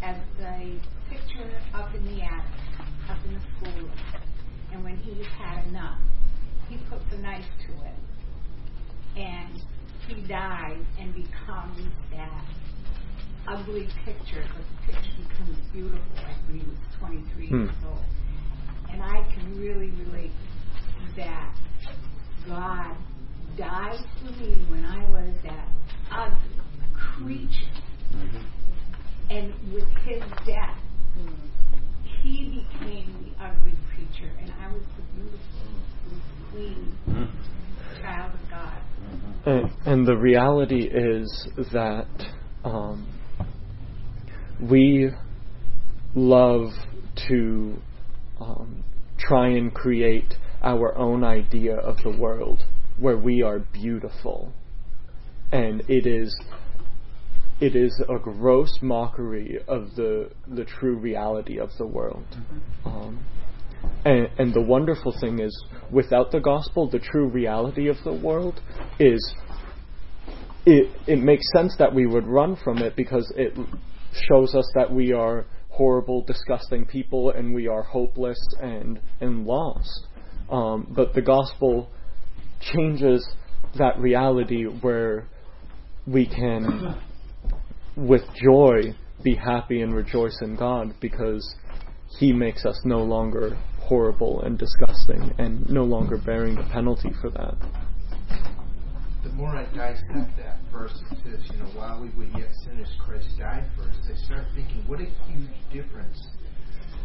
[0.02, 3.90] as the picture up in the attic, up in the school,
[4.72, 6.00] and when he's had enough,
[6.68, 9.62] he puts a knife to it, and
[10.08, 12.44] he dies and becomes that
[13.48, 17.54] ugly picture, but the picture becomes beautiful like when he was 23 Hmm.
[17.64, 18.04] years old.
[18.90, 20.32] And I can really relate
[21.16, 21.54] that
[22.46, 22.96] God
[23.56, 25.68] died for me when I was that
[26.10, 26.60] ugly
[26.94, 27.82] creature.
[29.30, 30.78] And with his death,
[32.22, 35.40] he became the ugly creature, and I was the beautiful,
[36.50, 36.96] clean
[38.00, 38.82] child of God.
[39.46, 42.06] And, and the reality is that
[42.64, 43.06] um,
[44.70, 45.10] we
[46.14, 46.70] love
[47.28, 47.76] to
[48.40, 48.84] um,
[49.18, 52.62] try and create our own idea of the world
[52.98, 54.52] where we are beautiful.
[55.50, 56.34] And it is
[57.60, 62.26] it is a gross mockery of the the true reality of the world.
[62.84, 63.24] Um,
[64.04, 68.60] and, and the wonderful thing is, without the gospel, the true reality of the world
[68.98, 69.34] is
[70.64, 73.56] it, it makes sense that we would run from it because it
[74.28, 80.06] shows us that we are horrible, disgusting people and we are hopeless and, and lost.
[80.50, 81.88] Um, but the gospel
[82.60, 83.26] changes
[83.78, 85.26] that reality where
[86.06, 87.00] we can,
[87.96, 91.54] with joy, be happy and rejoice in God because
[92.18, 97.30] He makes us no longer horrible and disgusting and no longer bearing the penalty for
[97.30, 97.54] that.
[99.22, 102.88] The more I dissect that verse, it says, you know, while we were yet sinners,
[103.04, 103.96] Christ died for us.
[104.10, 106.26] I start thinking, what a huge difference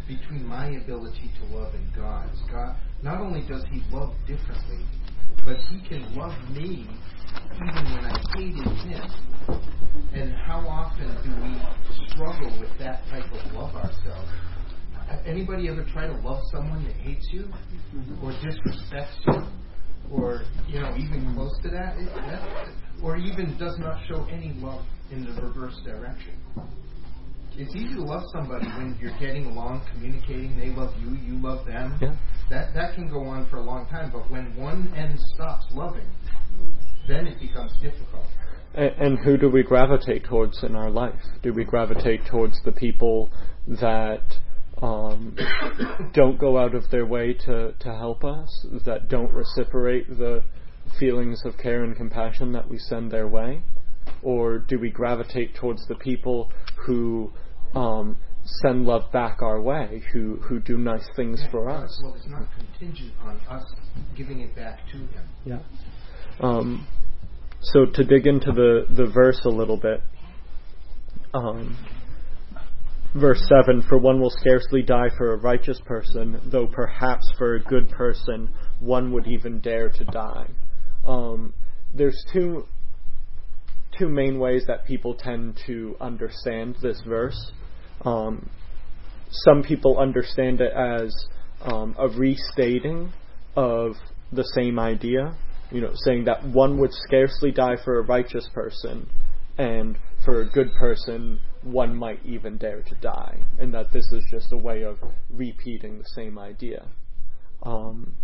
[0.08, 2.40] between my ability to love and God's.
[2.50, 4.84] God, not only does He love differently,
[5.44, 6.88] but He can love me
[7.54, 9.10] even when I hated Him.
[10.12, 14.30] And how often do we struggle with that type of love ourselves?
[15.24, 17.48] Anybody ever try to love someone that hates you
[18.22, 19.42] or disrespects you?
[20.10, 22.68] Or you know even close to that, it, that,
[23.02, 26.34] or even does not show any love in the reverse direction.
[27.56, 30.56] It's easy to love somebody when you're getting along, communicating.
[30.56, 31.98] They love you, you love them.
[32.00, 32.14] Yeah.
[32.50, 34.10] That that can go on for a long time.
[34.12, 36.08] But when one end stops loving,
[37.08, 38.26] then it becomes difficult.
[38.74, 41.20] And, and who do we gravitate towards in our life?
[41.42, 43.30] Do we gravitate towards the people
[43.66, 44.22] that
[44.82, 45.36] um,
[46.12, 50.44] don't go out of their way to, to help us, that don't reciprocate the
[50.98, 53.62] feelings of care and compassion that we send their way?
[54.22, 56.50] Or do we gravitate towards the people
[56.86, 57.32] who
[57.74, 58.16] um,
[58.62, 62.00] send love back our way, who, who do nice things for us?
[62.02, 63.64] Well, it's not contingent on us
[64.16, 65.28] giving it back to them.
[65.44, 65.58] Yeah.
[66.40, 66.86] Um,
[67.60, 70.02] so to dig into the, the verse a little bit,
[71.34, 71.76] um,
[73.14, 77.60] verse 7 For one will scarcely die for a righteous person, though perhaps for a
[77.60, 78.50] good person
[78.80, 80.46] one would even dare to die.
[81.06, 81.54] Um,
[81.94, 82.66] there's two
[83.98, 87.52] two main ways that people tend to understand this verse.
[88.04, 88.48] Um,
[89.30, 91.12] some people understand it as
[91.62, 93.12] um, a restating
[93.56, 93.94] of
[94.32, 95.36] the same idea,
[95.70, 99.08] you know, saying that one would scarcely die for a righteous person,
[99.56, 104.24] and for a good person, one might even dare to die, and that this is
[104.30, 104.98] just a way of
[105.30, 106.86] repeating the same idea.
[107.62, 108.16] Um,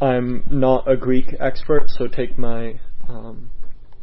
[0.00, 3.50] I'm not a Greek expert, so take my um,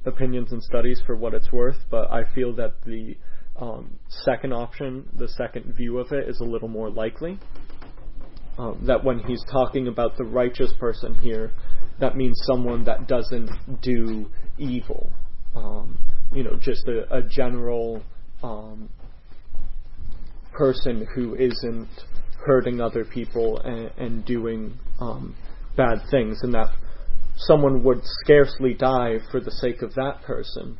[0.05, 3.15] opinions and studies for what it's worth, but I feel that the
[3.55, 7.39] um, second option, the second view of it, is a little more likely.
[8.57, 11.51] Um, that when he's talking about the righteous person here,
[11.99, 13.49] that means someone that doesn't
[13.81, 15.11] do evil.
[15.55, 15.97] Um,
[16.35, 18.03] you know, just a, a general
[18.43, 18.89] um,
[20.51, 21.87] person who isn't
[22.45, 25.35] hurting other people and, and doing um,
[25.75, 26.67] bad things, and that
[27.37, 30.77] someone would scarcely die for the sake of that person.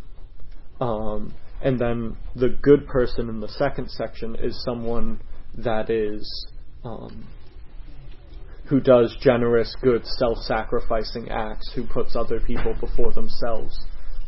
[0.80, 5.22] Um, and then the good person in the second section is someone
[5.58, 6.48] that is
[6.84, 7.26] um,
[8.68, 13.78] who does generous, good, self-sacrificing acts, who puts other people before themselves.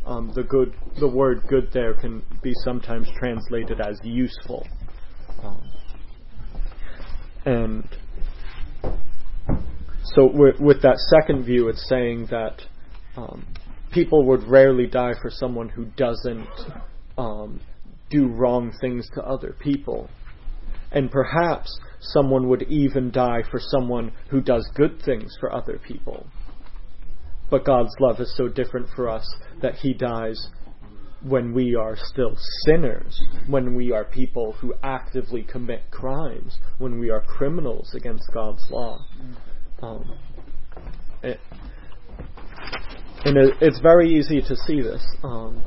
[0.08, 4.66] Um, the good, the word "good" there can be sometimes translated as useful,
[5.42, 5.62] um,
[7.44, 7.84] and
[10.14, 12.62] so with, with, that second view, it's saying that
[13.16, 13.46] um,
[13.92, 16.48] people would rarely die for someone who doesn't
[17.18, 17.60] um,
[18.08, 20.08] do wrong things to other people.
[20.90, 26.26] And perhaps someone would even die for someone who does good things for other people.
[27.50, 29.26] But God's love is so different for us
[29.62, 30.48] that He dies
[31.22, 37.10] when we are still sinners, when we are people who actively commit crimes, when we
[37.10, 39.04] are criminals against God's law.
[39.82, 40.16] Um,
[41.22, 41.40] it,
[43.24, 45.04] and it, it's very easy to see this.
[45.24, 45.62] Um,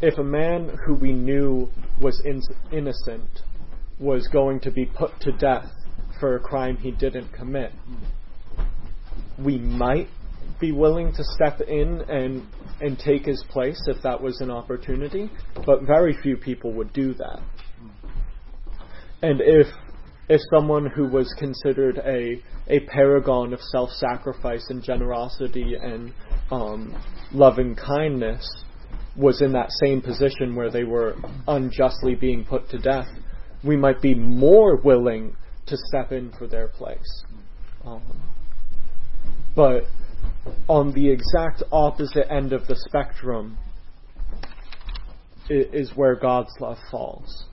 [0.00, 2.40] if a man who we knew was in,
[2.72, 3.40] innocent
[3.98, 5.70] was going to be put to death
[6.20, 7.72] for a crime he didn't commit,
[9.38, 10.08] we might
[10.60, 12.46] be willing to step in and
[12.80, 15.30] and take his place if that was an opportunity,
[15.66, 17.40] but very few people would do that.
[19.22, 19.66] And if
[20.28, 26.12] if someone who was considered a a paragon of self-sacrifice and generosity and
[26.50, 26.94] um,
[27.32, 28.48] loving kindness
[29.16, 31.14] was in that same position where they were
[31.46, 33.06] unjustly being put to death,
[33.62, 37.24] we might be more willing to step in for their place.
[37.84, 38.02] Um,
[39.54, 39.84] but
[40.68, 43.56] on the exact opposite end of the spectrum
[45.48, 47.46] is where God's love falls.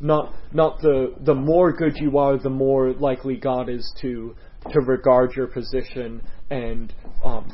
[0.00, 4.36] Not not the the more good you are, the more likely God is to
[4.70, 6.92] to regard your position and
[7.24, 7.52] um,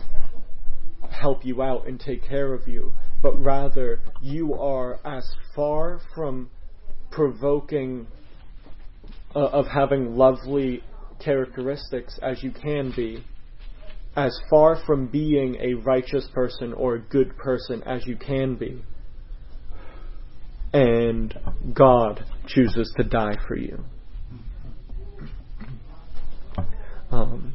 [1.11, 2.93] help you out and take care of you,
[3.23, 6.51] but rather you are as far from
[7.11, 8.07] provoking
[9.35, 10.83] uh, of having lovely
[11.21, 13.25] characteristics as you can be,
[14.17, 18.83] as far from being a righteous person or a good person as you can be.
[20.73, 21.35] And
[21.73, 23.85] God chooses to die for you.
[27.11, 27.55] Um,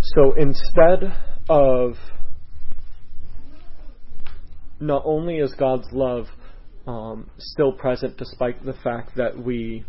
[0.00, 1.16] so instead
[1.48, 1.94] of
[4.78, 6.26] not only is God's love
[6.86, 9.84] um, still present despite the fact that we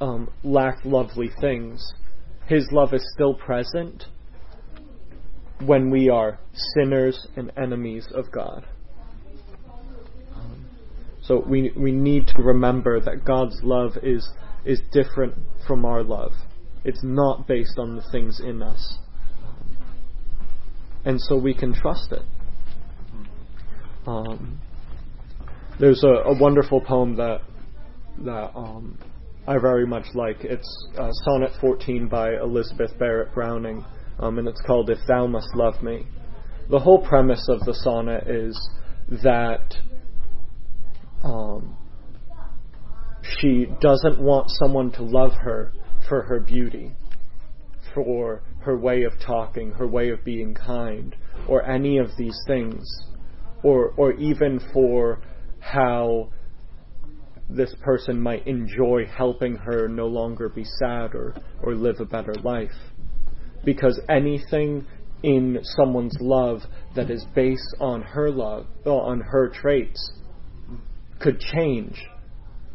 [0.00, 1.94] um, lack lovely things,
[2.46, 4.04] His love is still present
[5.64, 6.38] when we are
[6.74, 8.66] sinners and enemies of God.
[11.22, 14.28] So we we need to remember that God's love is
[14.64, 15.34] is different
[15.66, 16.32] from our love.
[16.84, 18.98] It's not based on the things in us.
[21.04, 22.22] And so we can trust it.
[24.06, 24.60] Um,
[25.78, 27.42] there's a, a, wonderful poem that
[28.24, 28.98] that um,
[29.50, 30.44] I very much like.
[30.44, 33.84] It's uh, Sonnet 14 by Elizabeth Barrett Browning,
[34.20, 36.06] um, and it's called "If Thou Must Love Me."
[36.70, 38.56] The whole premise of the sonnet is
[39.24, 39.74] that
[41.24, 41.76] um,
[43.40, 45.72] she doesn't want someone to love her
[46.08, 46.92] for her beauty,
[47.92, 51.16] for her way of talking, her way of being kind,
[51.48, 52.86] or any of these things
[53.64, 55.20] or or even for
[55.58, 56.28] how
[57.54, 62.34] this person might enjoy helping her no longer be sad or, or live a better
[62.42, 62.70] life.
[63.64, 64.86] Because anything
[65.22, 66.62] in someone's love
[66.96, 70.12] that is based on her love, on her traits,
[71.18, 72.02] could change,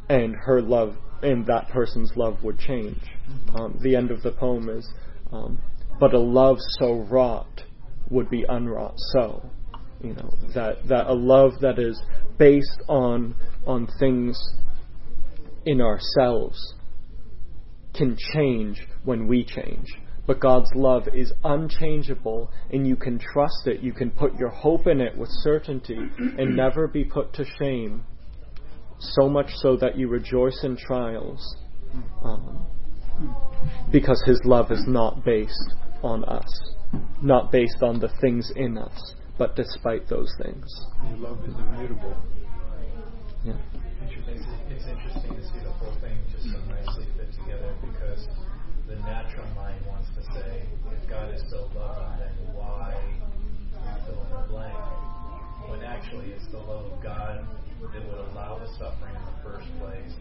[0.10, 3.02] and her love, and that person's love would change.
[3.56, 4.88] Um, the end of the poem is,
[5.32, 5.60] um,
[6.00, 7.64] but a love so wrought
[8.12, 9.50] would be unwrought so
[10.06, 12.00] you know that that a love that is
[12.38, 14.38] based on on things
[15.66, 16.74] in ourselves
[17.94, 19.88] can change when we change
[20.28, 24.88] but God's love is unchangeable and you can trust it you can put your hope
[24.88, 28.04] in it with certainty and never be put to shame
[29.00, 31.56] so much so that you rejoice in trials,
[32.24, 32.66] um,
[33.92, 36.74] because His love is not based on us,
[37.22, 40.66] not based on the things in us, but despite those things.
[41.10, 42.16] Your love is immutable.
[43.44, 43.54] Yeah.
[44.36, 48.28] It's, it's interesting to see the whole thing just so nicely fit together because
[48.84, 53.00] the natural mind wants to say, if God is so loving, then why
[54.04, 54.76] fill in the blank?
[55.72, 57.48] When actually it's the love of God
[57.80, 60.12] that would allow the suffering in the first place,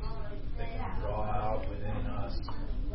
[0.59, 2.39] that can draw out within us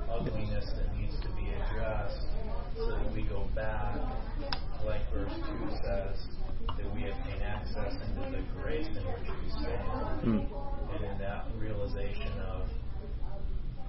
[0.08, 2.32] ugliness that needs to be addressed
[2.78, 4.00] so that we go back,
[4.86, 6.16] like verse 2 says,
[6.78, 10.22] that we obtain access into the grace in which we stand.
[10.24, 10.48] Mm.
[10.96, 12.68] And in that realization of,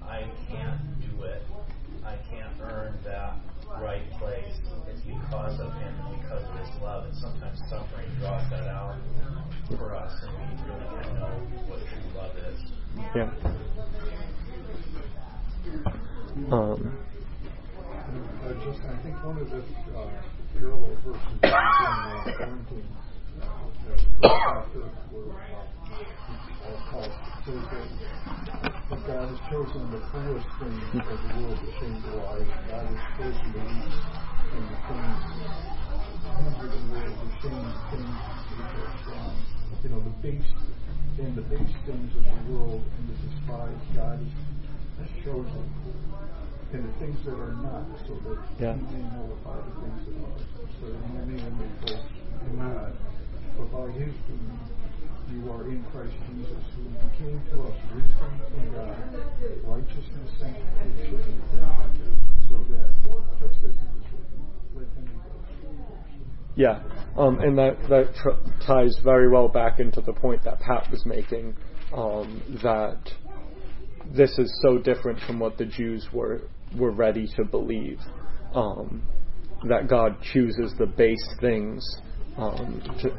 [0.03, 1.43] I can't do it,
[2.05, 3.35] I can't earn that
[3.81, 4.57] right place.
[4.87, 7.05] It's because of Him because of His love.
[7.05, 8.97] And sometimes suffering draws that out
[9.77, 11.33] for us, and we really can know
[11.67, 12.59] what true love is.
[13.15, 13.29] Yeah.
[16.51, 16.97] Um,
[18.43, 19.59] Uh, just, I think one of the
[19.95, 20.09] uh,
[20.53, 22.95] parallel verses in uh, Corinthians,
[23.39, 23.91] that,
[29.07, 32.51] God has chosen the foolish things of the world to shame the wise.
[32.69, 33.95] God has chosen the weak
[34.51, 35.19] and the things,
[36.37, 38.19] things of the world to the things
[38.51, 39.35] which are strong.
[39.83, 40.51] You know, the base
[41.19, 44.19] and the base things of the world and the despised God
[44.99, 45.65] has chosen
[46.73, 48.75] and the things that are not, so that Yeah.
[48.75, 50.39] you may know about the things that are,
[50.79, 50.95] so you
[51.27, 51.51] may know
[51.81, 52.05] both.
[52.47, 52.93] Amen.
[53.57, 54.59] For by his doing,
[55.31, 58.97] you are in Christ Jesus, who became to us wisdom from God,
[59.67, 61.41] righteousness, sanctification,
[62.49, 62.89] so that,
[63.39, 64.41] just as it is written,
[64.75, 65.95] let him go.
[66.55, 66.79] Yeah,
[67.17, 71.05] um, and that that tr- ties very well back into the point that Pat was
[71.05, 71.55] making
[71.93, 72.99] um, that
[74.13, 76.41] this is so different from what the Jews were
[76.77, 77.99] were ready to believe.
[78.53, 79.03] Um,
[79.67, 81.85] that God chooses the base things.
[82.37, 83.17] Um, to,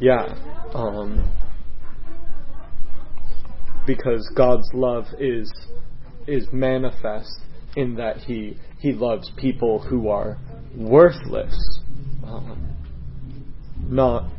[0.00, 0.34] yeah,
[0.74, 1.30] um,
[3.86, 5.52] because God's love is
[6.26, 7.40] is manifest
[7.76, 10.38] in that He He loves people who are
[10.76, 11.54] worthless.
[12.24, 12.76] Um,
[13.88, 14.30] not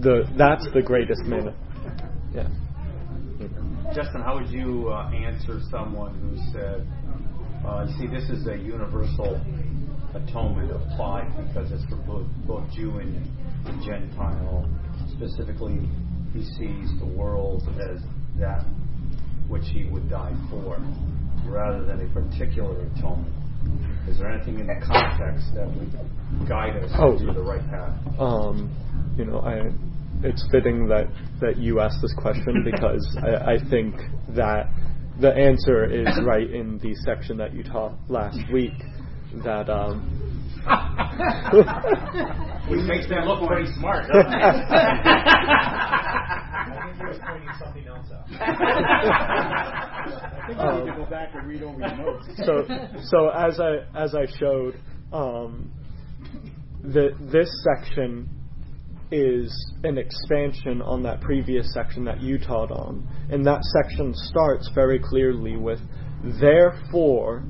[0.00, 1.54] the that's the greatest man.
[2.34, 2.48] Yeah.
[3.94, 6.86] Justin, how would you uh, answer someone who said,
[7.64, 9.40] uh, "See, this is a universal
[10.14, 13.16] atonement applied because it's for both, both Jew and,
[13.66, 14.68] and Gentile.
[15.16, 15.88] Specifically,
[16.32, 18.00] he sees the world as
[18.40, 18.64] that
[19.48, 20.78] which he would die for,
[21.46, 23.32] rather than a particular atonement."
[24.08, 27.16] Is there anything in the context that would guide us Oh.
[27.16, 27.96] to the right path?
[28.18, 28.70] um,
[29.16, 29.70] you know, I,
[30.24, 31.06] it's fitting that,
[31.40, 33.94] that you asked this question because I, I think
[34.30, 34.68] that
[35.20, 38.72] the answer is right in the section that you taught last week.
[39.44, 40.20] That um,
[42.68, 44.42] Which makes them look pretty smart, doesn't it?
[46.64, 48.24] I think he was pointing something else out.
[50.40, 52.26] I think we need to go back and read over your notes.
[52.44, 52.64] so
[53.04, 54.80] so as I as I showed,
[55.12, 55.70] um,
[56.82, 58.30] the this section
[59.10, 59.52] is
[59.84, 64.98] an expansion on that previous section that you taught on, and that section starts very
[64.98, 65.80] clearly with
[66.40, 67.44] therefore.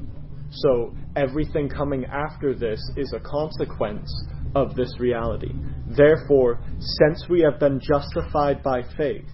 [0.50, 4.12] So everything coming after this is a consequence
[4.54, 5.52] of this reality.
[5.96, 9.24] Therefore, since we have been justified by faith,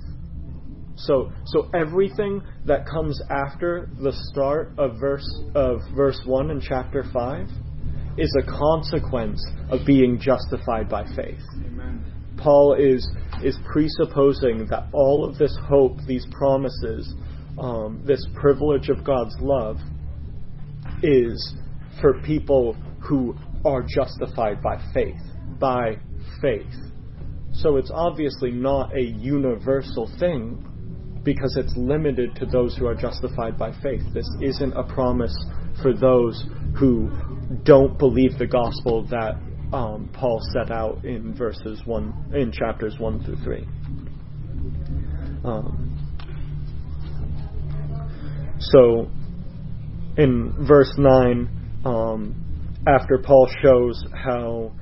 [0.97, 7.05] so, so everything that comes after the start of verse of verse one in chapter
[7.13, 7.49] five
[8.19, 11.41] is a consequence of being justified by faith.
[11.67, 12.10] Amen.
[12.43, 13.09] Paul is
[13.43, 17.15] is presupposing that all of this hope, these promises,
[17.59, 19.79] um, this privilege of God's love,
[21.03, 21.55] is
[22.01, 23.35] for people who
[23.65, 25.21] are justified by faith.
[25.59, 25.97] By
[26.41, 26.75] faith.
[27.53, 30.67] So it's obviously not a universal thing
[31.25, 34.03] because it's limited to those who are justified by faith.
[34.15, 35.35] This isn't a promise
[35.83, 36.45] for those
[36.79, 37.11] who
[37.65, 39.37] don't believe the gospel that
[39.73, 43.67] um, Paul set out in verses one in chapters one through three.
[45.45, 45.97] Um,
[48.59, 49.09] so,
[50.19, 51.49] in verse nine,
[51.85, 52.35] um,
[52.87, 54.73] after Paul shows how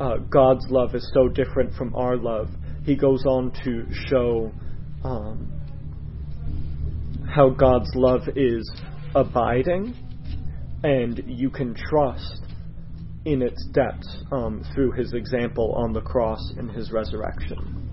[0.00, 2.48] uh, God's love is so different from our love,
[2.84, 4.52] he goes on to show
[5.04, 5.50] um,
[7.34, 8.70] how God's love is
[9.14, 9.94] abiding
[10.82, 12.42] and you can trust
[13.24, 17.84] in its depths um, through his example on the cross and his resurrection.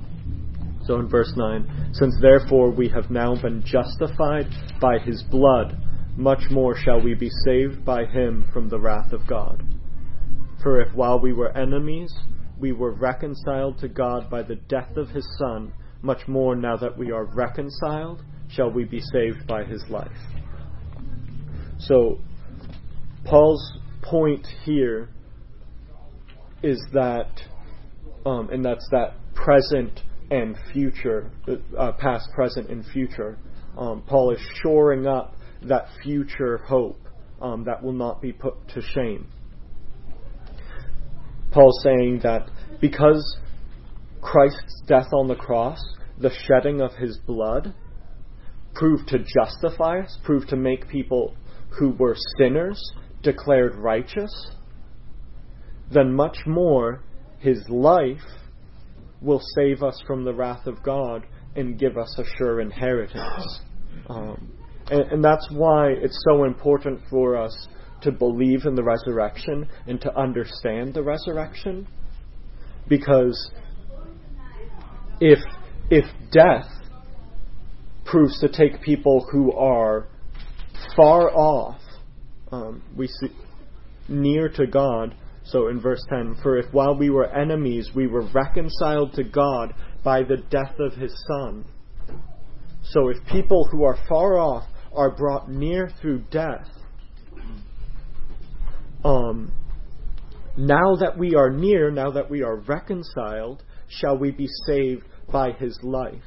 [0.85, 4.47] So in verse 9, since therefore we have now been justified
[4.81, 5.77] by his blood,
[6.17, 9.63] much more shall we be saved by him from the wrath of God.
[10.61, 12.13] For if while we were enemies,
[12.59, 16.97] we were reconciled to God by the death of his Son, much more now that
[16.97, 20.11] we are reconciled, shall we be saved by his life.
[21.79, 22.19] So,
[23.23, 25.09] Paul's point here
[26.63, 27.41] is that,
[28.25, 31.31] um, and that's that present and future,
[31.77, 33.37] uh, past, present, and future.
[33.77, 36.99] Um, Paul is shoring up that future hope
[37.41, 39.27] um, that will not be put to shame.
[41.51, 42.49] Paul's saying that
[42.79, 43.37] because
[44.21, 45.79] Christ's death on the cross,
[46.17, 47.73] the shedding of his blood,
[48.73, 51.35] proved to justify us, proved to make people
[51.77, 54.51] who were sinners declared righteous,
[55.91, 57.03] then much more
[57.39, 58.21] his life
[59.21, 61.25] will save us from the wrath of God
[61.55, 63.59] and give us a sure inheritance.
[64.09, 64.51] Um,
[64.89, 67.67] and, and that's why it's so important for us
[68.01, 71.87] to believe in the resurrection and to understand the resurrection.
[72.87, 73.51] Because
[75.19, 75.39] if,
[75.89, 76.67] if death
[78.05, 80.07] proves to take people who are
[80.95, 81.79] far off,
[82.51, 83.29] um, we see
[84.09, 85.15] near to God.
[85.43, 89.73] So in verse 10, for if while we were enemies, we were reconciled to God
[90.03, 91.65] by the death of his Son.
[92.83, 96.67] So if people who are far off are brought near through death,
[99.03, 99.51] um,
[100.57, 105.51] now that we are near, now that we are reconciled, shall we be saved by
[105.51, 106.21] his life.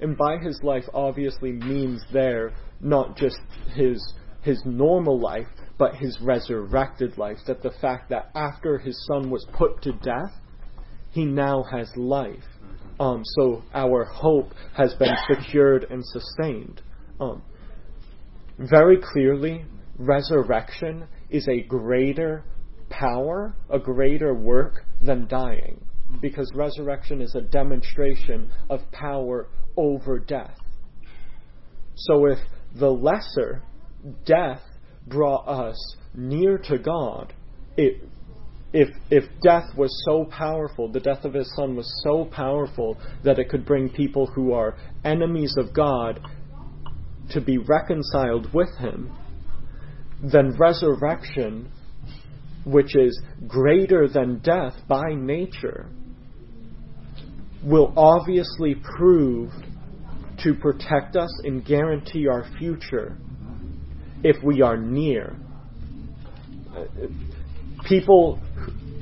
[0.00, 3.38] And by his life obviously means there not just
[3.74, 5.46] his his normal life,
[5.80, 7.38] but his resurrected life.
[7.46, 10.32] That the fact that after his son was put to death,
[11.10, 12.44] he now has life.
[13.00, 16.82] Um, so our hope has been secured and sustained.
[17.18, 17.42] Um,
[18.58, 19.64] very clearly,
[19.98, 22.44] resurrection is a greater
[22.90, 25.82] power, a greater work than dying.
[26.20, 30.58] Because resurrection is a demonstration of power over death.
[31.94, 32.38] So if
[32.74, 33.62] the lesser
[34.26, 34.60] death
[35.10, 35.76] brought us
[36.14, 37.34] near to God,
[37.76, 38.02] it,
[38.72, 43.38] if, if death was so powerful, the death of his son was so powerful that
[43.38, 46.20] it could bring people who are enemies of God
[47.30, 49.12] to be reconciled with him,
[50.22, 51.70] then resurrection,
[52.64, 55.88] which is greater than death by nature,
[57.64, 59.50] will obviously prove
[60.42, 63.18] to protect us and guarantee our future
[64.22, 65.36] if we are near.
[67.84, 68.40] People,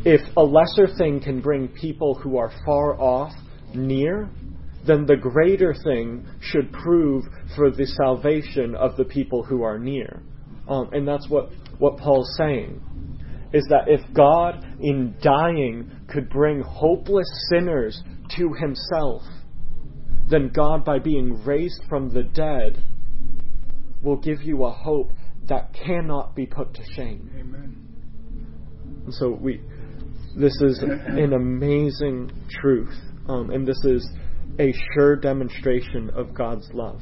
[0.05, 3.33] if a lesser thing can bring people who are far off
[3.75, 4.29] near,
[4.87, 7.25] then the greater thing should prove
[7.57, 10.23] for the salvation of the people who are near.
[10.69, 12.83] Um, and that's what, what Paul's saying.
[13.53, 18.03] Is that if God, in dying, could bring hopeless sinners
[18.37, 19.23] to himself,
[20.29, 22.83] then God, by being raised from the dead,
[24.03, 25.13] will give you a hope
[25.49, 27.31] that cannot be put to shame.
[27.39, 27.89] Amen.
[29.05, 29.61] And so we,
[30.37, 32.95] this is an amazing truth,
[33.29, 34.09] um, and this is
[34.59, 37.01] a sure demonstration of God's love.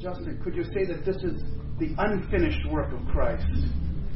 [0.00, 1.42] Justin, could you say that this is
[1.78, 3.46] the unfinished work of Christ?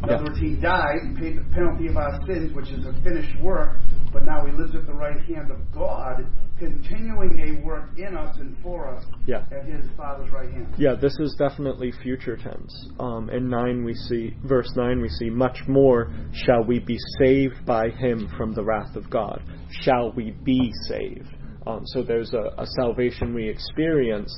[0.03, 3.39] In other words, He died, paid the penalty of our sins, which is a finished
[3.41, 3.79] work,
[4.13, 6.27] but now He lives at the right hand of God,
[6.59, 9.45] continuing a work in us and for us Yeah.
[9.51, 10.75] at His Father's right hand.
[10.79, 12.91] Yeah, this is definitely future tense.
[12.99, 17.65] Um, in nine, we see verse nine, we see much more shall we be saved
[17.67, 19.43] by Him from the wrath of God.
[19.83, 21.29] Shall we be saved?
[21.67, 24.33] Um, so there's a, a salvation we experience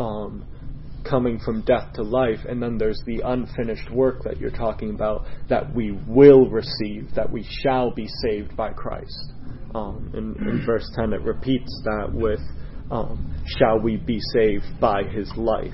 [0.00, 0.44] um,
[1.04, 5.26] coming from death to life, and then there's the unfinished work that you're talking about
[5.48, 9.32] that we will receive, that we shall be saved by Christ.
[9.74, 12.40] Um, in, in verse 10, it repeats that with,
[12.90, 15.72] um, shall we be saved by his life.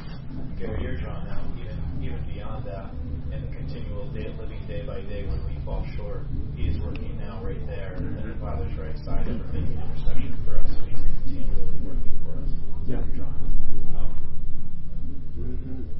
[0.58, 1.26] Gary, you're drawn
[1.58, 2.90] even, even beyond that,
[3.32, 6.22] and the continual day, living day by day when we fall short.
[6.56, 9.57] He is working now right there at the Father's right side, ever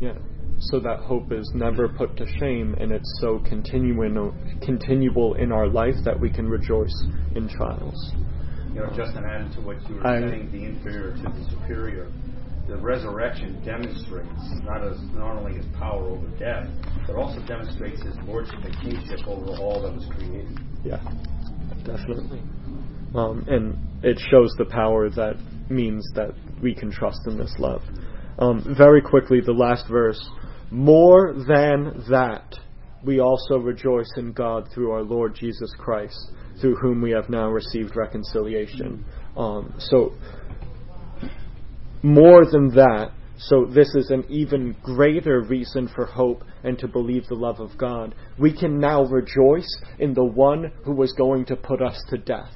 [0.01, 0.14] Yeah.
[0.61, 5.68] So that hope is never put to shame, and it's so continuing, continual in our
[5.68, 6.94] life that we can rejoice
[7.36, 8.12] in trials.
[8.74, 12.09] You know, Justin, adding to what you were I- saying, the inferior to the superior,
[12.66, 14.28] the resurrection demonstrates
[14.64, 16.68] not as not only his power over death,
[17.07, 20.59] but also demonstrates his lordship and kingship over all that was created.
[20.84, 21.01] Yeah,
[21.84, 22.42] definitely.
[23.14, 25.36] Um, and it shows the power that
[25.70, 27.82] means that we can trust in this love.
[28.39, 30.24] Um, very quickly, the last verse.
[30.70, 32.55] More than that,
[33.05, 37.49] we also rejoice in God through our Lord Jesus Christ, through whom we have now
[37.49, 39.05] received reconciliation.
[39.36, 40.12] Um, so,
[42.03, 47.26] more than that, so this is an even greater reason for hope and to believe
[47.26, 48.14] the love of God.
[48.39, 52.53] We can now rejoice in the one who was going to put us to death.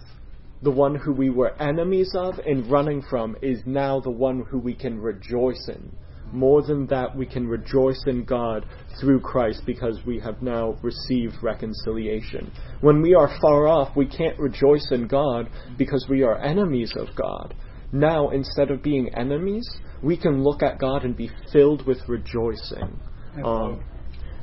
[0.63, 4.59] The one who we were enemies of and running from is now the one who
[4.59, 5.93] we can rejoice in.
[6.33, 8.65] More than that, we can rejoice in God
[9.01, 12.51] through Christ because we have now received reconciliation.
[12.81, 17.09] When we are far off, we can't rejoice in God because we are enemies of
[17.17, 17.55] God.
[17.93, 19.69] Now, instead of being enemies,
[20.03, 22.99] we can look at God and be filled with rejoicing.
[23.45, 23.85] Um,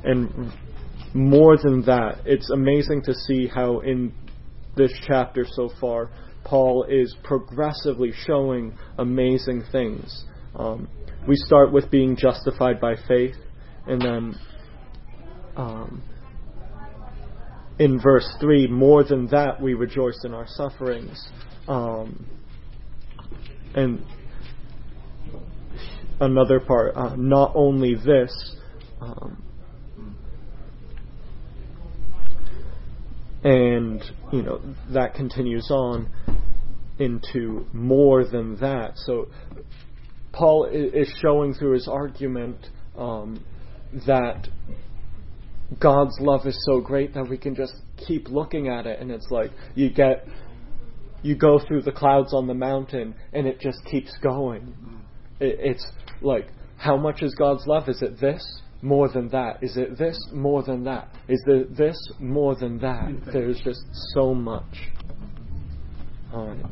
[0.04, 0.52] and
[1.12, 4.12] more than that, it's amazing to see how in
[4.76, 6.10] this chapter so far,
[6.44, 10.24] Paul is progressively showing amazing things.
[10.56, 10.88] Um,
[11.28, 13.36] we start with being justified by faith,
[13.86, 14.38] and then
[15.56, 16.02] um,
[17.78, 21.30] in verse 3, more than that, we rejoice in our sufferings.
[21.68, 22.26] Um,
[23.74, 24.04] and
[26.20, 28.56] another part, uh, not only this,
[29.00, 29.42] um,
[33.42, 34.60] and you know
[34.90, 36.08] that continues on
[36.98, 38.92] into more than that.
[38.96, 39.28] So
[40.32, 43.44] Paul is showing through his argument um,
[44.06, 44.48] that
[45.80, 47.74] God's love is so great that we can just
[48.06, 50.26] keep looking at it, and it's like you get
[51.22, 54.74] you go through the clouds on the mountain, and it just keeps going.
[55.38, 55.86] It, it's
[56.20, 57.88] like how much is God's love?
[57.88, 58.62] Is it this?
[58.82, 59.62] More than that?
[59.62, 60.18] Is it this?
[60.32, 61.14] More than that?
[61.28, 61.96] Is it this?
[62.18, 63.10] More than that?
[63.32, 64.90] There's just so much.
[66.32, 66.64] All right.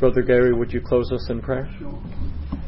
[0.00, 1.68] Brother Gary, would you close us in prayer?
[1.78, 2.02] Sure.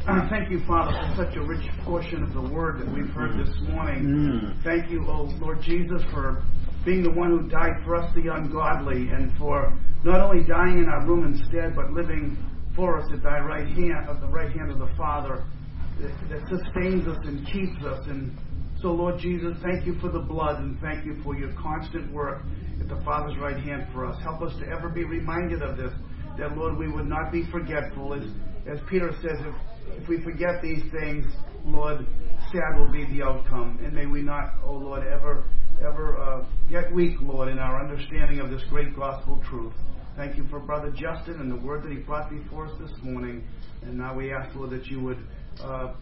[0.07, 3.37] Uh, thank you, Father, for such a rich portion of the word that we've heard
[3.43, 4.05] this morning.
[4.05, 4.63] Mm.
[4.63, 6.43] Thank you, oh Lord Jesus, for
[6.85, 10.89] being the one who died for us, the ungodly, and for not only dying in
[10.89, 12.37] our room instead, but living
[12.75, 15.52] for us at thy right hand, of the right hand of the Father, that,
[16.01, 18.05] that sustains us and keeps us.
[18.07, 18.37] And
[18.81, 22.41] so, Lord Jesus, thank you for the blood, and thank you for your constant work
[22.81, 24.21] at the Father's right hand for us.
[24.21, 25.93] Help us to ever be reminded of this,
[26.37, 28.13] that Lord, we would not be forgetful.
[28.13, 28.23] As,
[28.67, 29.55] as Peter says, if
[29.97, 31.25] if we forget these things,
[31.65, 32.05] Lord,
[32.51, 33.79] sad will be the outcome.
[33.83, 35.45] And may we not, oh Lord, ever,
[35.79, 39.73] ever uh, get weak, Lord, in our understanding of this great gospel truth.
[40.15, 43.43] Thank you for Brother Justin and the word that he brought before us this morning.
[43.81, 45.17] And now we ask, Lord, that you would
[45.61, 45.93] uh,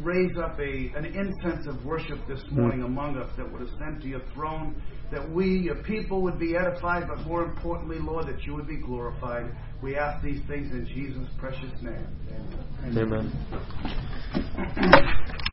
[0.00, 4.08] raise up a, an incense of worship this morning among us that would ascend to
[4.08, 4.80] your throne,
[5.10, 8.76] that we, your people, would be edified, but more importantly, Lord, that you would be
[8.76, 9.54] glorified.
[9.82, 12.06] We ask these things in Jesus' precious name.
[12.84, 13.32] Amen.
[14.34, 15.34] Amen.